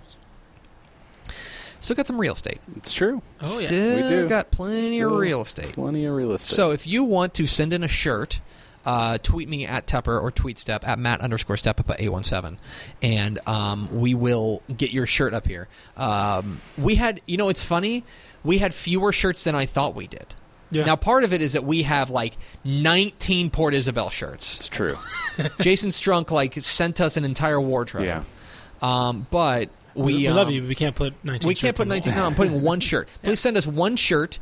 Still 1.82 1.96
got 1.96 2.08
some 2.08 2.20
real 2.20 2.34
estate. 2.34 2.60
It's 2.76 2.92
true. 2.94 3.22
Oh 3.42 3.60
yeah. 3.60 3.68
Still 3.68 3.96
We 3.96 4.10
do. 4.10 4.28
got 4.28 4.52
plenty 4.52 4.96
Still 4.98 5.14
of 5.14 5.20
real 5.20 5.42
estate. 5.42 5.74
Plenty 5.74 6.06
of 6.06 6.14
real 6.16 6.32
estate. 6.34 6.56
So 6.56 6.72
if 6.72 6.86
you 6.88 7.04
want 7.04 7.34
to 7.36 7.46
send 7.48 7.72
in 7.74 7.84
a 7.84 7.88
shirt, 7.88 8.40
uh, 8.86 9.18
tweet 9.22 9.50
me 9.50 9.66
at 9.66 9.86
Tepper 9.86 10.22
or 10.22 10.32
tweet 10.32 10.58
Step 10.58 10.88
at 10.88 10.98
Matt 10.98 11.22
underscore 11.22 11.58
Step 11.58 11.80
up 11.80 11.90
at 11.90 12.00
A17, 12.00 12.58
and 13.02 13.40
um, 13.48 14.00
we 14.00 14.14
will 14.16 14.62
get 14.76 14.92
your 14.92 15.06
shirt 15.06 15.34
up 15.34 15.46
here. 15.46 15.68
Um, 15.98 16.62
we 16.78 16.96
had, 16.96 17.20
you 17.26 17.36
know, 17.38 17.50
it's 17.50 17.64
funny. 17.64 18.04
We 18.44 18.60
had 18.60 18.74
fewer 18.74 19.12
shirts 19.12 19.44
than 19.44 19.56
I 19.56 19.66
thought 19.66 19.94
we 19.94 20.08
did. 20.08 20.26
Yeah. 20.72 20.86
Now, 20.86 20.96
part 20.96 21.24
of 21.26 21.32
it 21.34 21.42
is 21.42 21.54
that 21.54 21.64
we 21.64 21.84
have 21.84 22.10
like 22.10 22.38
19 22.64 23.50
Port 23.52 23.74
Isabel 23.74 24.10
shirts. 24.10 24.56
it's 24.56 24.70
true. 24.70 24.98
Jason 25.62 25.92
Strunk 25.92 26.32
like 26.32 26.54
sent 26.56 27.00
us 27.02 27.18
an 27.18 27.24
entire 27.26 27.60
wardrobe. 27.60 28.06
yeah. 28.06 28.24
Um, 28.82 29.26
but 29.32 29.70
we, 29.98 30.14
we, 30.14 30.18
we 30.20 30.30
love 30.30 30.48
um, 30.48 30.54
you, 30.54 30.62
but 30.62 30.68
we 30.70 30.76
can't 30.76 30.96
put 30.96 31.14
19 31.24 31.48
we 31.48 31.56
can't 31.56 31.76
put 31.76 31.84
on 31.84 31.90
19 31.90 32.14
wall. 32.14 32.22
no 32.22 32.28
i'm 32.28 32.36
putting 32.36 32.62
one 32.62 32.80
shirt 32.80 33.08
please 33.24 33.40
send 33.40 33.58
us 33.58 33.66
one 33.68 33.96
shirt 33.96 34.40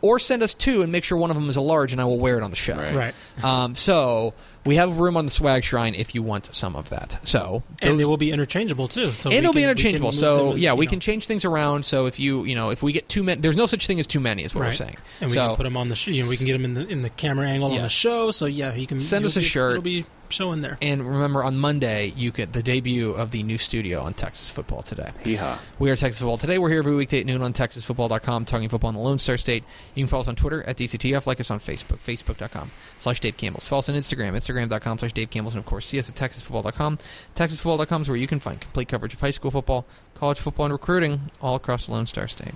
or 0.00 0.18
send 0.20 0.42
us 0.44 0.54
two 0.54 0.82
and 0.82 0.92
make 0.92 1.02
sure 1.02 1.18
one 1.18 1.30
of 1.30 1.36
them 1.36 1.48
is 1.50 1.56
a 1.56 1.60
large 1.60 1.92
and 1.92 2.00
i 2.00 2.04
will 2.04 2.18
wear 2.18 2.36
it 2.38 2.42
on 2.42 2.50
the 2.50 2.56
show 2.56 2.76
Right. 2.76 2.94
Right. 2.94 3.44
um, 3.44 3.74
so 3.74 4.34
we 4.66 4.76
have 4.76 4.98
room 4.98 5.16
on 5.16 5.24
the 5.24 5.30
swag 5.30 5.64
shrine 5.64 5.94
if 5.94 6.14
you 6.14 6.22
want 6.22 6.54
some 6.54 6.76
of 6.76 6.90
that 6.90 7.18
so 7.26 7.62
And 7.80 7.98
it 8.00 8.04
will 8.04 8.18
be 8.18 8.32
interchangeable 8.32 8.86
too. 8.86 9.10
So 9.12 9.30
and 9.30 9.38
it'll 9.38 9.52
be 9.54 9.62
can- 9.62 9.68
we 9.70 9.74
can 9.74 9.86
interchangeable. 9.86 10.12
So 10.12 10.52
as, 10.54 10.62
yeah, 10.62 10.74
we 10.74 10.84
know, 10.84 10.90
can 10.90 11.00
change 11.00 11.26
things 11.26 11.44
around. 11.46 11.86
So 11.86 12.04
if 12.06 12.20
you 12.20 12.44
you 12.44 12.54
know 12.54 12.68
if 12.70 12.82
we 12.82 12.92
get 12.92 13.08
too 13.08 13.22
many, 13.22 13.40
there's 13.40 13.56
no 13.56 13.64
such 13.64 13.86
thing 13.86 13.98
as 13.98 14.06
too 14.06 14.20
many, 14.20 14.42
is 14.44 14.54
what 14.54 14.64
we're 14.64 14.72
saying. 14.72 14.96
and 15.22 15.30
we 15.30 15.36
so 15.36 15.46
can 15.46 15.56
put 15.56 15.62
them 15.62 15.76
on 15.76 15.88
the 15.88 15.94
sh- 15.96 16.08
you 16.08 16.22
know 16.22 16.28
we 16.28 16.36
can 16.36 16.44
get 16.44 16.52
them 16.52 16.64
in 16.66 16.74
the 16.74 16.86
in 16.86 17.00
the 17.02 17.08
camera 17.08 17.46
angle 17.46 17.72
on 17.72 17.80
the 17.80 17.88
show. 17.88 18.30
So 18.30 18.44
yeah, 18.44 18.74
you 18.74 18.86
can 18.86 19.00
Send 19.00 19.24
us 19.24 19.36
a 19.36 19.40
be- 19.40 19.44
shirt. 19.46 19.70
It'll 19.72 19.82
be 19.82 20.04
showing 20.32 20.60
there. 20.60 20.78
and 20.82 21.08
remember 21.08 21.42
on 21.44 21.58
Monday 21.58 22.12
you 22.16 22.30
get 22.30 22.52
the 22.52 22.62
debut 22.62 23.10
of 23.10 23.30
the 23.30 23.42
new 23.42 23.58
studio 23.58 24.00
on 24.00 24.14
Texas 24.14 24.50
Football 24.50 24.82
Today. 24.82 25.10
Hee 25.24 25.36
haw. 25.36 25.58
We 25.78 25.90
are 25.90 25.96
Texas 25.96 26.20
Football 26.20 26.38
Today. 26.38 26.58
We're 26.58 26.68
here 26.70 26.78
every 26.78 26.94
weekday 26.94 27.20
at 27.20 27.26
noon 27.26 27.42
on 27.42 27.52
TexasFootball.com, 27.52 28.44
talking 28.44 28.68
football 28.68 28.90
in 28.90 28.96
the 28.96 29.02
Lone 29.02 29.18
Star 29.18 29.36
State. 29.36 29.64
You 29.94 30.04
can 30.04 30.08
follow 30.08 30.20
us 30.22 30.28
on 30.28 30.36
Twitter 30.36 30.62
at 30.64 30.76
DCTF, 30.76 31.26
like 31.26 31.40
us 31.40 31.50
on 31.50 31.60
Facebook, 31.60 31.98
Facebook.com 31.98 32.70
slash 32.98 33.20
Dave 33.20 33.36
Campbell's. 33.36 33.66
Follow 33.68 33.80
us 33.80 33.88
on 33.88 33.94
Instagram, 33.94 34.32
Instagram.com 34.32 34.98
slash 34.98 35.12
Dave 35.12 35.30
Campbell's, 35.30 35.54
and 35.54 35.60
of 35.60 35.66
course, 35.66 35.86
see 35.86 35.98
us 35.98 36.08
at 36.08 36.14
TexasFootball.com. 36.14 36.98
TexasFootball.com 37.34 38.02
is 38.02 38.08
where 38.08 38.16
you 38.16 38.26
can 38.26 38.40
find 38.40 38.60
complete 38.60 38.88
coverage 38.88 39.14
of 39.14 39.20
high 39.20 39.30
school 39.30 39.50
football, 39.50 39.86
college 40.14 40.38
football, 40.38 40.66
and 40.66 40.72
recruiting 40.72 41.30
all 41.40 41.54
across 41.54 41.86
the 41.86 41.92
Lone 41.92 42.06
Star 42.06 42.28
State. 42.28 42.54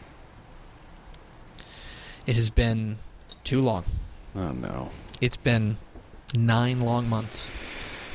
It 2.26 2.37
has 2.37 2.50
been 2.50 2.98
too 3.44 3.61
long. 3.61 3.85
Oh 4.37 4.50
no. 4.52 4.90
It's 5.20 5.37
been 5.37 5.76
nine 6.34 6.80
long 6.80 7.08
months 7.08 7.50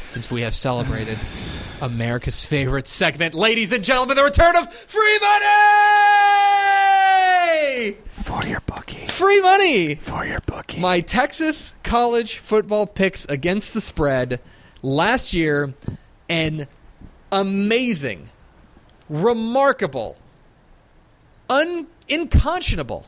since 0.07 0.31
we 0.31 0.41
have 0.41 0.55
celebrated 0.55 1.17
America's 1.81 2.43
favorite 2.43 2.87
segment, 2.87 3.33
ladies 3.33 3.71
and 3.71 3.83
gentlemen, 3.83 4.15
the 4.17 4.23
return 4.23 4.55
of 4.55 4.73
free 4.73 5.19
money! 5.19 5.45
For 8.23 8.45
your 8.47 8.61
bookie. 8.61 9.07
Free 9.07 9.41
money. 9.41 9.95
For 9.95 10.25
your 10.25 10.39
bookie. 10.41 10.79
My 10.79 11.01
Texas 11.01 11.73
college 11.83 12.37
football 12.37 12.87
picks 12.87 13.25
against 13.25 13.73
the 13.73 13.81
spread 13.81 14.39
last 14.81 15.33
year, 15.33 15.73
an 16.29 16.67
amazing, 17.31 18.29
remarkable, 19.09 20.17
un- 21.49 21.87
inconscionable 22.07 23.05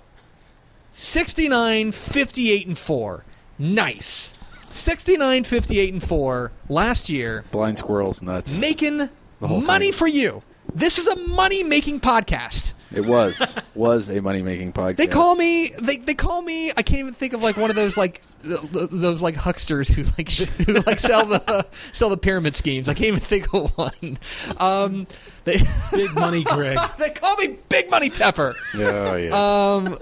69 0.93 1.91
58 1.91 2.67
and 2.67 2.77
4. 2.77 3.23
Nice. 3.57 4.33
69 4.71 5.43
58 5.43 5.93
and 5.93 6.03
4 6.03 6.51
last 6.69 7.09
year, 7.09 7.43
Blind 7.51 7.77
squirrels 7.77 8.21
nuts. 8.21 8.59
making 8.59 9.09
money 9.39 9.85
thing. 9.85 9.93
for 9.93 10.07
you. 10.07 10.43
This 10.73 10.97
is 10.99 11.07
a 11.07 11.15
money 11.15 11.63
making 11.63 11.99
podcast. 11.99 12.73
It 12.91 13.05
was 13.05 13.55
was 13.75 14.09
a 14.09 14.19
money 14.21 14.41
making 14.41 14.73
podcast. 14.73 14.97
They 14.97 15.07
call 15.07 15.35
me. 15.35 15.69
They, 15.81 15.97
they 15.97 16.13
call 16.15 16.41
me. 16.41 16.69
I 16.71 16.81
can't 16.83 16.99
even 16.99 17.13
think 17.13 17.33
of 17.33 17.43
like 17.43 17.55
one 17.57 17.69
of 17.69 17.75
those 17.75 17.97
like 17.97 18.21
th- 18.43 18.61
th- 18.71 18.89
those 18.91 19.21
like 19.21 19.35
hucksters 19.35 19.87
who 19.87 20.03
like 20.17 20.29
who 20.31 20.73
like 20.85 20.99
sell 20.99 21.25
the 21.25 21.65
sell 21.91 22.09
the 22.09 22.17
pyramid 22.17 22.55
schemes. 22.55 22.87
I 22.89 22.93
can't 22.93 23.07
even 23.07 23.19
think 23.19 23.51
of 23.53 23.75
one. 23.77 24.17
Um, 24.57 25.07
they 25.43 25.61
Big 25.91 26.13
money, 26.15 26.43
Greg. 26.45 26.77
they 26.97 27.09
call 27.11 27.35
me 27.37 27.57
Big 27.69 27.89
Money 27.89 28.09
Tepper. 28.09 28.53
Oh 28.75 29.15
yeah. 29.15 29.73
Um, 29.75 29.97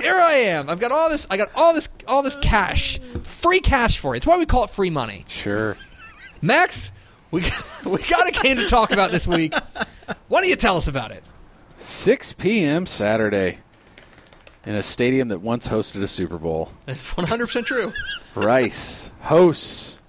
here 0.00 0.16
I 0.16 0.32
am. 0.34 0.68
I've 0.68 0.80
got 0.80 0.92
all 0.92 1.08
this. 1.08 1.26
I 1.30 1.36
got 1.36 1.50
all 1.54 1.72
this 1.74 1.88
all 2.06 2.22
this 2.22 2.36
cash, 2.42 3.00
free 3.22 3.60
cash 3.60 3.98
for 3.98 4.14
it. 4.14 4.18
It's 4.18 4.26
why 4.26 4.38
we 4.38 4.46
call 4.46 4.64
it 4.64 4.70
free 4.70 4.90
money. 4.90 5.24
sure. 5.28 5.76
Max, 6.42 6.90
we 7.30 7.40
we 7.84 8.02
got 8.02 8.28
a 8.28 8.42
game 8.42 8.56
to 8.56 8.68
talk 8.68 8.90
about 8.92 9.10
this 9.10 9.26
week. 9.26 9.54
Why 10.28 10.40
don't 10.40 10.48
you 10.48 10.56
tell 10.56 10.76
us 10.76 10.88
about 10.88 11.10
it? 11.10 11.22
6 11.76 12.34
p.m. 12.34 12.86
Saturday 12.86 13.58
in 14.64 14.74
a 14.74 14.82
stadium 14.82 15.28
that 15.28 15.40
once 15.40 15.68
hosted 15.68 16.02
a 16.02 16.06
Super 16.06 16.38
Bowl. 16.38 16.70
That's 16.86 17.16
one 17.16 17.26
hundred 17.26 17.46
percent 17.46 17.66
true. 17.66 17.92
Rice 18.34 19.10
hosts 19.22 20.00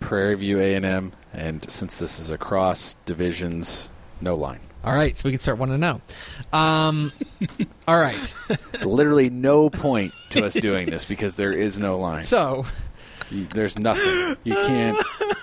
Prairie 0.00 0.34
View 0.36 0.58
A&M, 0.60 1.12
and 1.32 1.68
since 1.70 1.98
this 1.98 2.18
is 2.18 2.30
across 2.30 2.94
divisions, 3.04 3.90
no 4.20 4.34
line. 4.36 4.60
All 4.84 4.94
right, 4.94 5.16
so 5.16 5.22
we 5.24 5.32
can 5.32 5.40
start 5.40 5.58
wanting 5.58 5.74
to 5.74 5.78
know. 5.78 6.00
Um, 6.56 7.12
all 7.88 7.98
right. 7.98 8.34
Literally 8.84 9.28
no 9.28 9.70
point 9.70 10.12
to 10.30 10.44
us 10.44 10.54
doing 10.54 10.86
this 10.88 11.04
because 11.04 11.34
there 11.34 11.52
is 11.52 11.80
no 11.80 11.98
line. 11.98 12.24
So 12.24 12.64
You, 13.30 13.46
there's 13.46 13.78
nothing. 13.78 14.36
You 14.44 14.54
can't. 14.54 14.98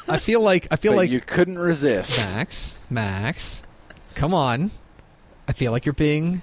I 0.07 0.17
feel 0.17 0.41
like 0.41 0.67
I 0.71 0.77
feel 0.77 0.93
but 0.93 0.97
like 0.97 1.09
you 1.11 1.19
couldn't 1.21 1.59
resist. 1.59 2.17
Max, 2.17 2.77
Max, 2.89 3.63
come 4.15 4.33
on. 4.33 4.71
I 5.47 5.53
feel 5.53 5.71
like 5.71 5.85
you're 5.85 5.93
being 5.93 6.41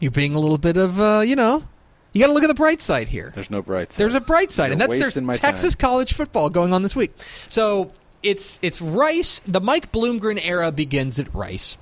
you're 0.00 0.10
being 0.10 0.34
a 0.34 0.40
little 0.40 0.58
bit 0.58 0.76
of 0.76 1.00
uh, 1.00 1.20
you 1.20 1.36
know. 1.36 1.64
You 2.12 2.20
got 2.20 2.26
to 2.26 2.32
look 2.32 2.42
at 2.42 2.48
the 2.48 2.54
bright 2.54 2.80
side 2.80 3.06
here. 3.06 3.30
There's 3.32 3.50
no 3.50 3.62
bright 3.62 3.92
side. 3.92 4.02
There's 4.02 4.14
a 4.16 4.20
bright 4.20 4.50
side, 4.50 4.64
You're 4.64 4.72
and 4.72 4.80
that's 4.80 4.90
wasting 4.90 5.24
my 5.24 5.34
there's 5.34 5.40
Texas 5.40 5.74
college 5.76 6.14
football 6.14 6.50
going 6.50 6.72
on 6.72 6.82
this 6.82 6.96
week. 6.96 7.12
So 7.48 7.88
it's 8.22 8.58
it's 8.62 8.80
Rice. 8.80 9.40
The 9.46 9.60
Mike 9.60 9.92
Bloomgren 9.92 10.40
era 10.42 10.72
begins 10.72 11.18
at 11.18 11.34
Rice. 11.34 11.78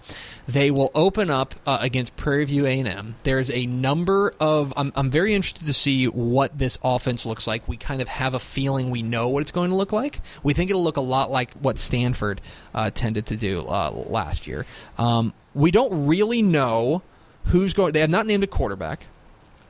They 0.47 0.71
will 0.71 0.91
open 0.95 1.31
up 1.31 1.55
uh, 1.67 1.79
against 1.81 2.17
Prairie 2.17 2.47
View 2.47 2.65
A&M. 2.65 3.17
There's 3.23 3.51
a 3.51 3.67
number 3.67 4.35
of. 4.41 4.73
I'm, 4.77 4.93
I'm 4.97 5.11
very 5.11 5.35
interested 5.35 5.67
to 5.67 5.75
see 5.75 6.07
what 6.07 6.59
this 6.59 6.79
offense 6.83 7.27
looks 7.27 7.47
like. 7.47 7.67
We 7.69 7.77
kind 7.77 8.01
of 8.01 8.09
have 8.09 8.35
a 8.35 8.39
feeling 8.39 8.91
we 8.91 9.03
know 9.03 9.29
what 9.29 9.43
it's 9.43 9.51
going 9.51 9.71
to 9.71 9.77
look 9.77 9.93
like. 9.93 10.21
We 10.43 10.55
think 10.55 10.71
it'll 10.71 10.85
look 10.85 10.97
a 10.97 11.03
lot 11.03 11.31
like 11.31 11.53
what 11.55 11.79
Stanford 11.79 12.41
uh, 12.75 12.91
tended 12.91 13.27
to 13.27 13.37
do 13.37 13.61
uh, 13.63 13.91
last 13.91 14.47
year. 14.47 14.65
Um, 14.97 15.35
we 15.55 15.71
don't 15.71 16.07
really 16.07 16.43
know 16.43 17.03
who's 17.47 17.75
going. 17.75 17.93
They 17.93 18.01
have 18.01 18.11
not 18.11 18.27
named 18.27 18.45
a 18.45 18.49
quarterback. 18.49 19.07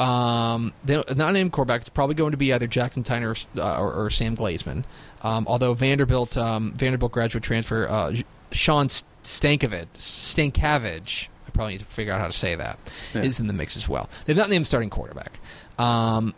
Um, 0.00 0.72
they're 0.84 1.02
not 1.16 1.32
named 1.34 1.52
quarterback. 1.52 1.80
It's 1.80 1.88
probably 1.90 2.14
going 2.14 2.30
to 2.30 2.36
be 2.36 2.52
either 2.52 2.66
Jackson 2.66 3.02
Tyner 3.02 3.36
or, 3.56 3.60
uh, 3.62 3.80
or, 3.80 3.92
or 3.92 4.10
Sam 4.10 4.36
Glaesmann. 4.36 4.84
Um, 5.22 5.46
although 5.48 5.74
Vanderbilt, 5.74 6.36
um, 6.36 6.72
Vanderbilt 6.74 7.10
graduate 7.12 7.42
transfer, 7.42 7.88
uh, 7.88 8.14
Sean 8.52 8.88
Stankovic, 8.88 9.86
Stankovich, 9.98 11.28
I 11.46 11.50
probably 11.50 11.74
need 11.74 11.80
to 11.80 11.84
figure 11.86 12.12
out 12.12 12.20
how 12.20 12.26
to 12.28 12.32
say 12.32 12.54
that, 12.54 12.78
is 13.14 13.38
Yeah. 13.38 13.42
in 13.42 13.46
the 13.48 13.52
mix 13.52 13.76
as 13.76 13.88
well. 13.88 14.08
They've 14.24 14.36
not 14.36 14.48
named 14.50 14.66
starting 14.66 14.90
quarterback. 14.90 15.38
Um, 15.78 16.34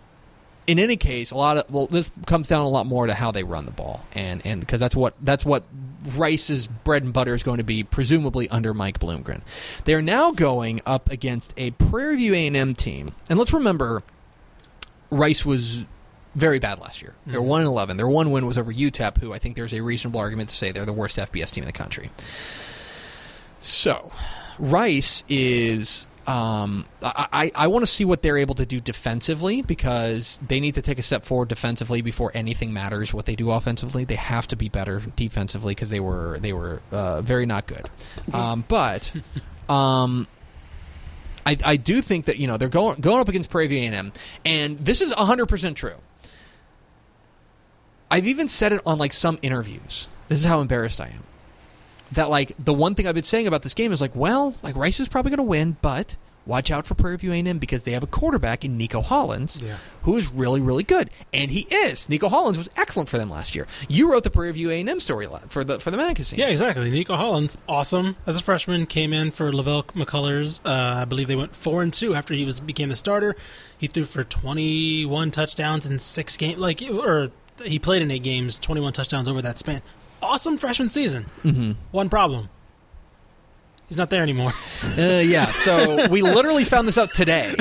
in 0.70 0.78
any 0.78 0.96
case, 0.96 1.32
a 1.32 1.36
lot 1.36 1.56
of 1.56 1.68
well, 1.68 1.88
this 1.88 2.08
comes 2.26 2.46
down 2.46 2.64
a 2.64 2.68
lot 2.68 2.86
more 2.86 3.08
to 3.08 3.12
how 3.14 3.32
they 3.32 3.42
run 3.42 3.64
the 3.66 3.72
ball, 3.72 4.04
and 4.12 4.40
and 4.46 4.60
because 4.60 4.78
that's 4.78 4.94
what 4.94 5.14
that's 5.20 5.44
what 5.44 5.64
Rice's 6.14 6.68
bread 6.68 7.02
and 7.02 7.12
butter 7.12 7.34
is 7.34 7.42
going 7.42 7.58
to 7.58 7.64
be, 7.64 7.82
presumably 7.82 8.48
under 8.50 8.72
Mike 8.72 9.00
Bloomgren. 9.00 9.40
They 9.84 9.94
are 9.94 10.02
now 10.02 10.30
going 10.30 10.80
up 10.86 11.10
against 11.10 11.52
a 11.56 11.72
Prairie 11.72 12.18
View 12.18 12.34
A 12.34 12.46
and 12.46 12.56
M 12.56 12.74
team, 12.74 13.12
and 13.28 13.36
let's 13.36 13.52
remember, 13.52 14.04
Rice 15.10 15.44
was 15.44 15.86
very 16.36 16.60
bad 16.60 16.78
last 16.78 17.02
year. 17.02 17.14
They're 17.26 17.40
mm-hmm. 17.40 17.48
one 17.48 17.60
and 17.62 17.68
eleven. 17.68 17.96
Their 17.96 18.08
one 18.08 18.30
win 18.30 18.46
was 18.46 18.56
over 18.56 18.72
UTEP, 18.72 19.18
who 19.18 19.32
I 19.32 19.40
think 19.40 19.56
there's 19.56 19.74
a 19.74 19.80
reasonable 19.80 20.20
argument 20.20 20.50
to 20.50 20.54
say 20.54 20.70
they're 20.70 20.86
the 20.86 20.92
worst 20.92 21.16
FBS 21.16 21.50
team 21.50 21.64
in 21.64 21.66
the 21.66 21.72
country. 21.72 22.10
So, 23.58 24.12
Rice 24.56 25.24
is. 25.28 26.06
Um, 26.30 26.86
I, 27.02 27.50
I, 27.56 27.66
want 27.66 27.82
to 27.82 27.88
see 27.88 28.04
what 28.04 28.22
they're 28.22 28.38
able 28.38 28.54
to 28.54 28.64
do 28.64 28.78
defensively 28.78 29.62
because 29.62 30.38
they 30.46 30.60
need 30.60 30.76
to 30.76 30.82
take 30.82 31.00
a 31.00 31.02
step 31.02 31.24
forward 31.26 31.48
defensively 31.48 32.02
before 32.02 32.30
anything 32.34 32.72
matters. 32.72 33.12
What 33.12 33.26
they 33.26 33.34
do 33.34 33.50
offensively, 33.50 34.04
they 34.04 34.14
have 34.14 34.46
to 34.48 34.56
be 34.56 34.68
better 34.68 35.00
defensively 35.16 35.74
because 35.74 35.90
they 35.90 35.98
were 35.98 36.38
they 36.38 36.52
were 36.52 36.82
uh, 36.92 37.20
very 37.22 37.46
not 37.46 37.66
good. 37.66 37.90
Um, 38.32 38.64
but 38.68 39.10
um, 39.68 40.28
I, 41.44 41.56
I 41.64 41.76
do 41.76 42.00
think 42.00 42.26
that 42.26 42.36
you 42.38 42.46
know 42.46 42.56
they're 42.58 42.68
going 42.68 43.00
going 43.00 43.20
up 43.20 43.28
against 43.28 43.50
Prairie 43.50 43.66
View 43.66 43.90
A&M, 43.90 44.12
and 44.44 44.78
this 44.78 45.00
is 45.00 45.10
hundred 45.12 45.46
percent 45.46 45.76
true. 45.76 45.96
I've 48.08 48.28
even 48.28 48.46
said 48.46 48.72
it 48.72 48.82
on 48.86 48.98
like 48.98 49.12
some 49.12 49.40
interviews. 49.42 50.06
This 50.28 50.38
is 50.38 50.44
how 50.44 50.60
embarrassed 50.60 51.00
I 51.00 51.06
am. 51.08 51.24
That 52.12 52.28
like 52.30 52.52
the 52.58 52.74
one 52.74 52.94
thing 52.94 53.06
I've 53.06 53.14
been 53.14 53.24
saying 53.24 53.46
about 53.46 53.62
this 53.62 53.74
game 53.74 53.92
is 53.92 54.00
like, 54.00 54.14
well, 54.16 54.54
like 54.62 54.76
Rice 54.76 54.98
is 55.00 55.08
probably 55.08 55.30
going 55.30 55.38
to 55.38 55.42
win, 55.44 55.76
but 55.80 56.16
watch 56.46 56.70
out 56.70 56.84
for 56.86 56.94
Prairie 56.94 57.18
View 57.18 57.32
A&M 57.32 57.58
because 57.58 57.82
they 57.82 57.92
have 57.92 58.02
a 58.02 58.06
quarterback 58.08 58.64
in 58.64 58.76
Neiko 58.76 59.04
Hollins 59.04 59.62
Yeah. 59.62 59.76
who 60.02 60.16
is 60.16 60.28
really 60.32 60.60
really 60.60 60.82
good, 60.82 61.10
and 61.32 61.50
he 61.52 61.60
is. 61.70 62.08
Neiko 62.08 62.28
Hollins 62.28 62.58
was 62.58 62.68
excellent 62.76 63.08
for 63.08 63.18
them 63.18 63.30
last 63.30 63.54
year. 63.54 63.68
You 63.88 64.10
wrote 64.10 64.24
the 64.24 64.30
Prairie 64.30 64.50
View 64.52 64.70
A&M 64.70 64.98
story 64.98 65.28
for 65.48 65.62
the 65.62 65.78
for 65.78 65.92
the 65.92 65.96
magazine. 65.98 66.40
Yeah, 66.40 66.48
exactly. 66.48 66.90
Neiko 66.90 67.14
Hollins, 67.16 67.56
awesome 67.68 68.16
as 68.26 68.40
a 68.40 68.42
freshman, 68.42 68.86
came 68.86 69.12
in 69.12 69.30
for 69.30 69.52
Lavelle 69.52 69.84
McCullers. 69.84 70.60
Uh, 70.64 71.02
I 71.02 71.04
believe 71.04 71.28
they 71.28 71.36
went 71.36 71.54
four 71.54 71.82
and 71.82 71.92
two 71.92 72.14
after 72.16 72.34
he 72.34 72.44
was 72.44 72.58
became 72.58 72.88
the 72.88 72.96
starter. 72.96 73.36
He 73.78 73.86
threw 73.86 74.04
for 74.04 74.24
twenty 74.24 75.06
one 75.06 75.30
touchdowns 75.30 75.86
in 75.86 76.00
six 76.00 76.36
games. 76.36 76.58
Like, 76.58 76.82
or 76.82 77.30
he 77.64 77.78
played 77.78 78.02
in 78.02 78.10
eight 78.10 78.24
games, 78.24 78.58
twenty 78.58 78.80
one 78.80 78.92
touchdowns 78.94 79.28
over 79.28 79.40
that 79.42 79.58
span. 79.58 79.82
Awesome 80.30 80.56
freshman 80.58 80.90
season. 80.90 81.24
hmm 81.42 81.72
One 81.90 82.08
problem. 82.08 82.48
He's 83.88 83.98
not 83.98 84.10
there 84.10 84.22
anymore. 84.22 84.52
Uh, 84.96 85.02
yeah, 85.24 85.50
so 85.50 86.06
we 86.08 86.22
literally 86.38 86.64
found 86.64 86.86
this 86.86 86.96
out 86.96 87.12
today. 87.12 87.56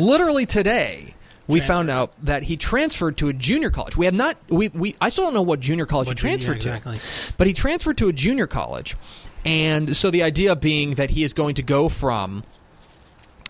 literally 0.00 0.44
today, 0.44 1.14
we 1.46 1.60
found 1.60 1.88
out 1.90 2.12
that 2.24 2.42
he 2.42 2.56
transferred 2.56 3.16
to 3.18 3.28
a 3.28 3.32
junior 3.32 3.70
college. 3.70 3.96
We 3.96 4.06
have 4.06 4.14
not. 4.14 4.36
We, 4.48 4.70
we 4.70 4.96
I 5.00 5.08
still 5.10 5.22
don't 5.26 5.34
know 5.34 5.42
what 5.42 5.60
junior 5.60 5.86
college 5.86 6.08
What 6.08 6.18
he 6.18 6.28
junior- 6.36 6.58
transferred 6.58 6.82
to. 6.96 7.00
But 7.38 7.46
he 7.46 7.52
transferred 7.52 7.98
to 7.98 8.08
a 8.08 8.12
junior 8.12 8.48
college, 8.48 8.96
and 9.44 9.96
so 9.96 10.10
the 10.10 10.24
idea 10.24 10.56
being 10.56 10.96
that 10.96 11.10
he 11.10 11.22
is 11.22 11.32
going 11.32 11.54
to 11.54 11.62
go 11.62 11.88
from, 11.88 12.42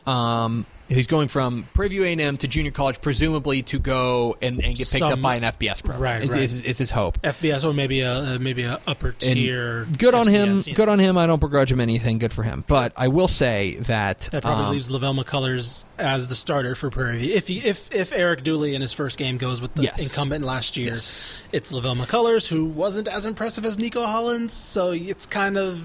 um, 0.07 0.67
he's 0.93 1.07
going 1.07 1.29
from 1.29 1.67
Prairie 1.75 1.89
View 1.91 2.05
A&M 2.05 2.37
to 2.39 2.49
junior 2.49 2.71
college, 2.71 3.01
presumably 3.01 3.63
to 3.63 3.79
go 3.79 4.37
and, 4.43 4.63
and 4.65 4.77
get 4.77 4.89
picked 4.91 5.05
up 5.05 5.21
by 5.21 5.37
an 5.37 5.43
FBS 5.43 5.83
program. 5.83 6.01
Right, 6.03 6.23
is, 6.23 6.31
right. 6.31 6.65
Is 6.67 6.79
his 6.79 6.91
hope. 6.91 7.21
FBS 7.23 7.65
or 7.65 7.73
maybe 7.73 8.01
a 8.03 8.39
maybe 8.41 8.65
a 8.65 8.81
upper 8.87 9.09
And 9.09 9.19
tier. 9.19 9.87
Good 9.99 10.15
on 10.15 10.27
him. 10.27 10.61
Good 10.61 10.89
on 10.89 10.99
him. 10.99 11.19
I 11.19 11.27
don't 11.27 11.41
begrudge 11.41 11.73
him 11.73 11.81
anything. 11.81 12.19
Good 12.19 12.33
for 12.33 12.43
him. 12.43 12.65
But 12.67 12.93
I 12.97 13.09
will 13.09 13.29
say 13.29 13.77
that 13.81 14.29
That 14.33 14.43
probably 14.43 14.65
um, 14.67 14.71
leaves 14.73 14.91
Lavelle 14.91 15.15
McCullers 15.15 15.85
as 15.99 16.29
the 16.29 16.35
starter 16.35 16.75
for 16.75 16.91
Prairie 16.91 17.19
View. 17.19 17.35
If 17.35 17.49
he, 17.49 17.59
if 17.59 17.93
if 17.95 18.13
Eric 18.13 18.45
Dooley 18.45 18.75
in 18.75 18.81
his 18.81 18.93
first 18.93 19.19
game 19.19 19.39
goes 19.39 19.61
with 19.61 19.75
the 19.75 19.85
Yes. 19.85 20.01
incumbent 20.01 20.45
last 20.45 20.77
year, 20.77 20.91
Yes. 20.93 21.43
it's 21.53 21.73
Lavelle 21.73 21.97
McCullers 21.97 22.49
who 22.49 22.65
wasn't 22.67 23.09
as 23.09 23.27
impressive 23.27 23.65
as 23.65 23.77
Neiko 23.77 24.05
Hollins. 24.07 24.53
So 24.53 24.93
it's 24.93 25.27
kind 25.27 25.57
of 25.57 25.81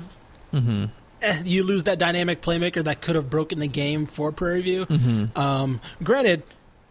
mhm. 0.53 0.89
Eh, 1.21 1.41
you 1.45 1.63
lose 1.63 1.83
that 1.85 1.97
dynamic 1.99 2.41
playmaker 2.41 2.83
that 2.83 3.01
could 3.01 3.15
have 3.15 3.29
broken 3.29 3.59
the 3.59 3.67
game 3.67 4.05
for 4.05 4.31
Prairie 4.31 4.61
View. 4.61 4.85
Mm-hmm. 4.85 5.37
Um, 5.39 5.81
granted, 6.03 6.43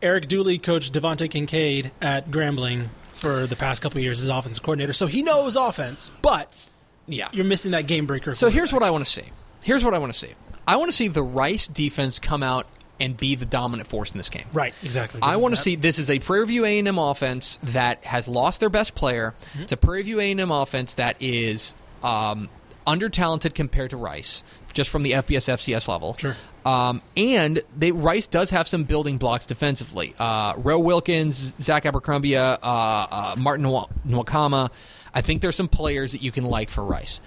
Eric 0.03 0.29
Dooley 0.29 0.59
coached 0.59 0.93
Devante 0.93 1.29
Kincade 1.31 1.91
at 2.03 2.31
Grambling 2.31 2.89
for 3.15 3.47
the 3.47 3.57
past 3.57 3.81
couple 3.83 4.01
years 4.01 4.23
as 4.23 4.29
offense 4.29 4.59
coordinator, 4.59 4.93
so 4.93 5.07
he 5.07 5.23
knows 5.23 5.57
offense. 5.57 6.11
But 6.23 6.69
Yeah. 7.07 7.29
you're 7.33 7.45
missing 7.45 7.71
that 7.71 7.87
game 7.87 8.07
breaker. 8.07 8.35
So 8.35 8.51
here's 8.51 8.73
what 8.73 8.83
I 8.83 8.91
want 8.91 9.05
to 9.05 9.11
see. 9.11 9.25
Here's 9.63 9.83
what 9.85 9.95
I 9.95 9.99
want 9.99 10.13
to 10.13 10.19
see. 10.19 10.35
I 10.69 10.77
want 10.77 10.91
to 10.91 10.97
see 10.97 11.09
the 11.09 11.23
Rice 11.23 11.67
defense 11.67 12.19
come 12.19 12.43
out 12.43 12.67
and 12.99 13.17
be 13.17 13.35
the 13.35 13.45
dominant 13.47 13.89
force 13.89 14.11
in 14.11 14.17
this 14.19 14.29
game. 14.31 14.47
right, 14.53 14.73
exactly. 14.83 15.21
I 15.23 15.29
This 15.29 15.37
is 15.37 15.43
want 15.43 15.55
to 15.55 15.61
see 15.61 15.77
this 15.77 15.99
is 15.99 16.11
a 16.11 16.19
Prairie 16.19 16.47
View 16.47 16.65
A&M 16.65 16.99
offense 16.99 17.59
that 17.63 18.05
has 18.05 18.27
lost 18.27 18.59
their 18.61 18.71
best 18.71 18.95
player. 18.95 19.35
Mm-hmm. 19.53 19.63
It's 19.63 19.73
a 19.73 19.77
Prairie 19.77 20.03
View 20.03 20.19
A&M 20.21 20.51
offense 20.51 20.95
that 20.95 21.17
is 21.21 21.75
um, 22.03 22.49
under 22.87 23.09
talented 23.09 23.55
compared 23.55 23.91
to 23.91 23.97
Rice, 23.97 24.43
just 24.73 24.91
from 24.91 25.03
the 25.03 25.13
FBS 25.13 25.49
FCS 25.53 25.89
level. 25.89 26.17
Sure. 26.17 26.37
Um, 26.65 27.01
and 27.17 27.63
they, 27.77 27.93
Rice 27.93 28.27
does 28.27 28.51
have 28.51 28.67
some 28.67 28.85
building 28.85 29.19
blocks 29.19 29.47
defensively. 29.47 30.15
Uh, 30.19 30.55
Roe 30.57 30.81
Wilkins, 30.81 31.55
Zach 31.61 31.87
Abercrombie, 31.87 32.37
uh, 32.37 32.57
uh, 32.61 33.35
Martin 33.39 33.67
Nwa- 33.67 33.91
Nwakama. 34.07 34.71
I 35.15 35.21
think 35.21 35.43
there's 35.43 35.57
some 35.57 35.69
players 35.69 36.13
that 36.13 36.23
you 36.23 36.33
can 36.33 36.45
like 36.45 36.71
for 36.71 36.85
Rice. 36.85 37.21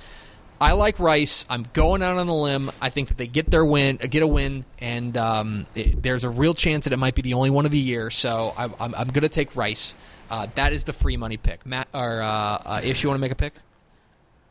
I 0.62 0.74
like 0.74 1.00
Rice. 1.00 1.45
I'm 1.50 1.65
going 1.72 2.04
out 2.04 2.17
on 2.17 2.28
a 2.28 2.36
limb. 2.36 2.69
I 2.82 2.89
think 2.89 3.08
that 3.08 3.17
they 3.17 3.28
get 3.28 3.50
their 3.50 3.63
win, 3.63 4.00
uh, 4.04 4.08
get 4.08 4.24
a 4.24 4.28
win, 4.28 4.65
and 4.80 5.15
um, 5.15 5.65
it, 5.74 6.04
there's 6.04 6.26
a 6.26 6.30
real 6.30 6.54
chance 6.54 6.84
that 6.84 6.91
it 6.91 6.98
might 6.98 7.15
be 7.15 7.22
the 7.22 7.34
only 7.36 7.50
one 7.50 7.65
of 7.65 7.72
the 7.72 7.80
year. 7.80 8.10
So 8.10 8.54
I, 8.58 8.65
I'm, 8.65 8.93
I'm 8.93 9.08
going 9.08 9.22
to 9.22 9.30
take 9.30 9.56
Rice. 9.56 9.95
Uh, 10.30 10.48
that 10.56 10.74
is 10.74 10.84
the 10.84 10.93
free 10.93 11.15
money 11.15 11.38
pick. 11.38 11.65
Matt 11.65 11.88
or 11.93 12.22
uh, 12.22 12.28
uh, 12.28 12.82
Ish, 12.84 13.04
you 13.04 13.10
want 13.10 13.17
to 13.17 13.22
make 13.22 13.32
a 13.32 13.36
pick? 13.36 13.54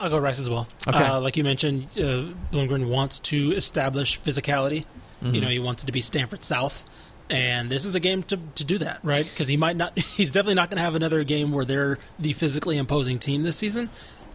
I'll 0.00 0.10
go 0.10 0.18
Rice 0.18 0.38
as 0.38 0.48
well. 0.48 0.68
Okay. 0.86 0.98
Uh, 0.98 1.20
like 1.20 1.36
you 1.36 1.44
mentioned, 1.44 1.88
uh, 1.96 2.32
Bloomgren 2.52 2.88
wants 2.88 3.18
to 3.20 3.52
establish 3.52 4.20
physicality. 4.20 4.84
Mm-hmm. 5.22 5.34
You 5.34 5.40
know, 5.40 5.48
he 5.48 5.58
wants 5.58 5.82
it 5.82 5.86
to 5.86 5.92
be 5.92 6.00
Stanford 6.00 6.44
South, 6.44 6.84
and 7.28 7.68
this 7.68 7.84
is 7.84 7.94
a 7.96 8.00
game 8.00 8.22
to 8.24 8.38
to 8.54 8.64
do 8.64 8.78
that, 8.78 9.00
right? 9.02 9.24
Because 9.24 9.48
he 9.48 9.56
might 9.56 9.76
not. 9.76 9.98
He's 10.16 10.30
definitely 10.30 10.54
not 10.54 10.70
going 10.70 10.76
to 10.76 10.82
have 10.82 10.94
another 10.94 11.24
game 11.24 11.52
where 11.52 11.64
they're 11.64 11.98
the 12.18 12.32
physically 12.32 12.76
imposing 12.78 13.18
team 13.18 13.42
this 13.42 13.56
season. 13.56 13.90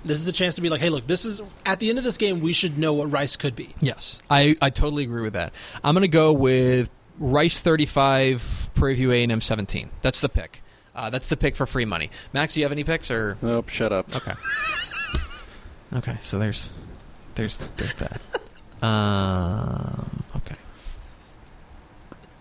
This 0.05 0.19
is 0.21 0.27
a 0.27 0.33
chance 0.33 0.55
to 0.55 0.61
be 0.61 0.67
like, 0.67 0.81
hey, 0.81 0.89
look, 0.89 1.07
this 1.07 1.23
is 1.23 1.41
at 1.65 1.79
the 1.79 1.89
end 1.89 1.97
of 1.97 2.03
this 2.03 2.17
game, 2.17 2.41
we 2.41 2.51
should 2.51 2.77
know 2.77 2.91
what 2.91 3.09
Rice 3.09 3.37
could 3.37 3.55
be. 3.55 3.73
Yes, 3.79 4.19
I, 4.29 4.57
I 4.61 4.69
totally 4.69 5.03
agree 5.03 5.21
with 5.21 5.31
that. 5.31 5.53
I'm 5.81 5.95
going 5.95 6.01
to 6.01 6.09
go 6.09 6.33
with 6.33 6.89
Rice 7.19 7.61
35, 7.61 8.71
Prairie 8.75 8.95
View 8.95 9.13
A&M 9.13 9.39
17. 9.39 9.89
That's 10.01 10.19
the 10.19 10.27
pick. 10.27 10.61
Uh, 10.93 11.09
that's 11.09 11.29
the 11.29 11.37
pick 11.37 11.55
for 11.55 11.65
free 11.65 11.85
money. 11.85 12.09
Max, 12.33 12.53
do 12.53 12.59
you 12.59 12.65
have 12.65 12.73
any 12.73 12.83
picks 12.83 13.09
or? 13.09 13.37
Nope, 13.41 13.69
shut 13.69 13.93
up. 13.93 14.13
Okay. 14.13 14.33
okay, 15.95 16.17
so 16.21 16.39
there's 16.39 16.69
there's 17.35 17.57
there's 17.77 17.93
that. 17.95 18.21
Um, 18.83 20.25
okay. 20.35 20.57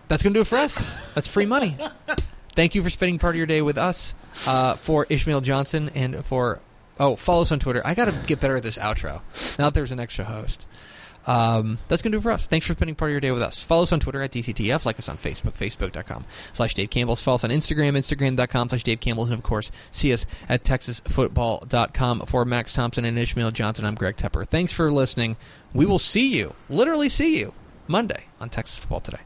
That's 0.09 0.21
gonna 0.23 0.33
do 0.33 0.41
it 0.41 0.47
for 0.47 0.57
us. 0.57 0.93
That's 1.15 1.25
free 1.25 1.45
money. 1.45 1.77
Thank 2.53 2.75
you 2.75 2.83
for 2.83 2.89
spending 2.89 3.17
part 3.17 3.35
of 3.35 3.37
your 3.37 3.47
day 3.47 3.61
with 3.61 3.77
us. 3.77 4.13
Uh, 4.45 4.75
for 4.75 5.05
Ishmael 5.09 5.39
Johnson 5.39 5.89
and 5.95 6.25
for 6.25 6.59
oh, 6.99 7.15
follow 7.15 7.43
us 7.43 7.51
on 7.51 7.59
Twitter. 7.59 7.81
I 7.85 7.93
got 7.93 8.05
to 8.05 8.13
get 8.27 8.39
better 8.39 8.57
at 8.57 8.63
this 8.63 8.77
outro. 8.77 9.21
Now 9.57 9.65
that 9.65 9.73
there's 9.73 9.91
an 9.91 9.99
extra 9.99 10.25
host. 10.25 10.65
Um, 11.25 11.77
that's 11.87 12.01
going 12.01 12.11
to 12.11 12.17
do 12.17 12.19
it 12.19 12.23
for 12.23 12.31
us. 12.31 12.47
Thanks 12.47 12.65
for 12.65 12.73
spending 12.73 12.95
part 12.95 13.09
of 13.09 13.13
your 13.13 13.21
day 13.21 13.31
with 13.31 13.41
us. 13.41 13.61
Follow 13.61 13.83
us 13.83 13.91
on 13.91 13.99
Twitter 13.99 14.21
at 14.21 14.31
DCTF. 14.31 14.85
Like 14.85 14.99
us 14.99 15.09
on 15.09 15.17
Facebook, 15.17 15.53
Facebook.com 15.53 16.25
slash 16.53 16.73
Dave 16.73 16.89
Campbell's. 16.89 17.21
Follow 17.21 17.35
us 17.35 17.43
on 17.43 17.49
Instagram, 17.49 17.97
Instagram.com 17.97 18.69
slash 18.69 18.83
Dave 18.83 18.99
Campbell's. 18.99 19.29
And, 19.29 19.37
of 19.37 19.43
course, 19.43 19.71
see 19.91 20.13
us 20.13 20.25
at 20.49 20.63
TexasFootball.com. 20.63 22.25
For 22.27 22.45
Max 22.45 22.73
Thompson 22.73 23.05
and 23.05 23.17
Ishmael 23.17 23.51
Johnson, 23.51 23.85
I'm 23.85 23.95
Greg 23.95 24.17
Tepper. 24.17 24.47
Thanks 24.47 24.73
for 24.73 24.91
listening. 24.91 25.37
We 25.73 25.85
will 25.85 25.99
see 25.99 26.35
you, 26.35 26.53
literally 26.69 27.09
see 27.09 27.39
you, 27.39 27.53
Monday 27.87 28.25
on 28.39 28.49
Texas 28.49 28.77
Football 28.77 29.01
Today. 29.01 29.21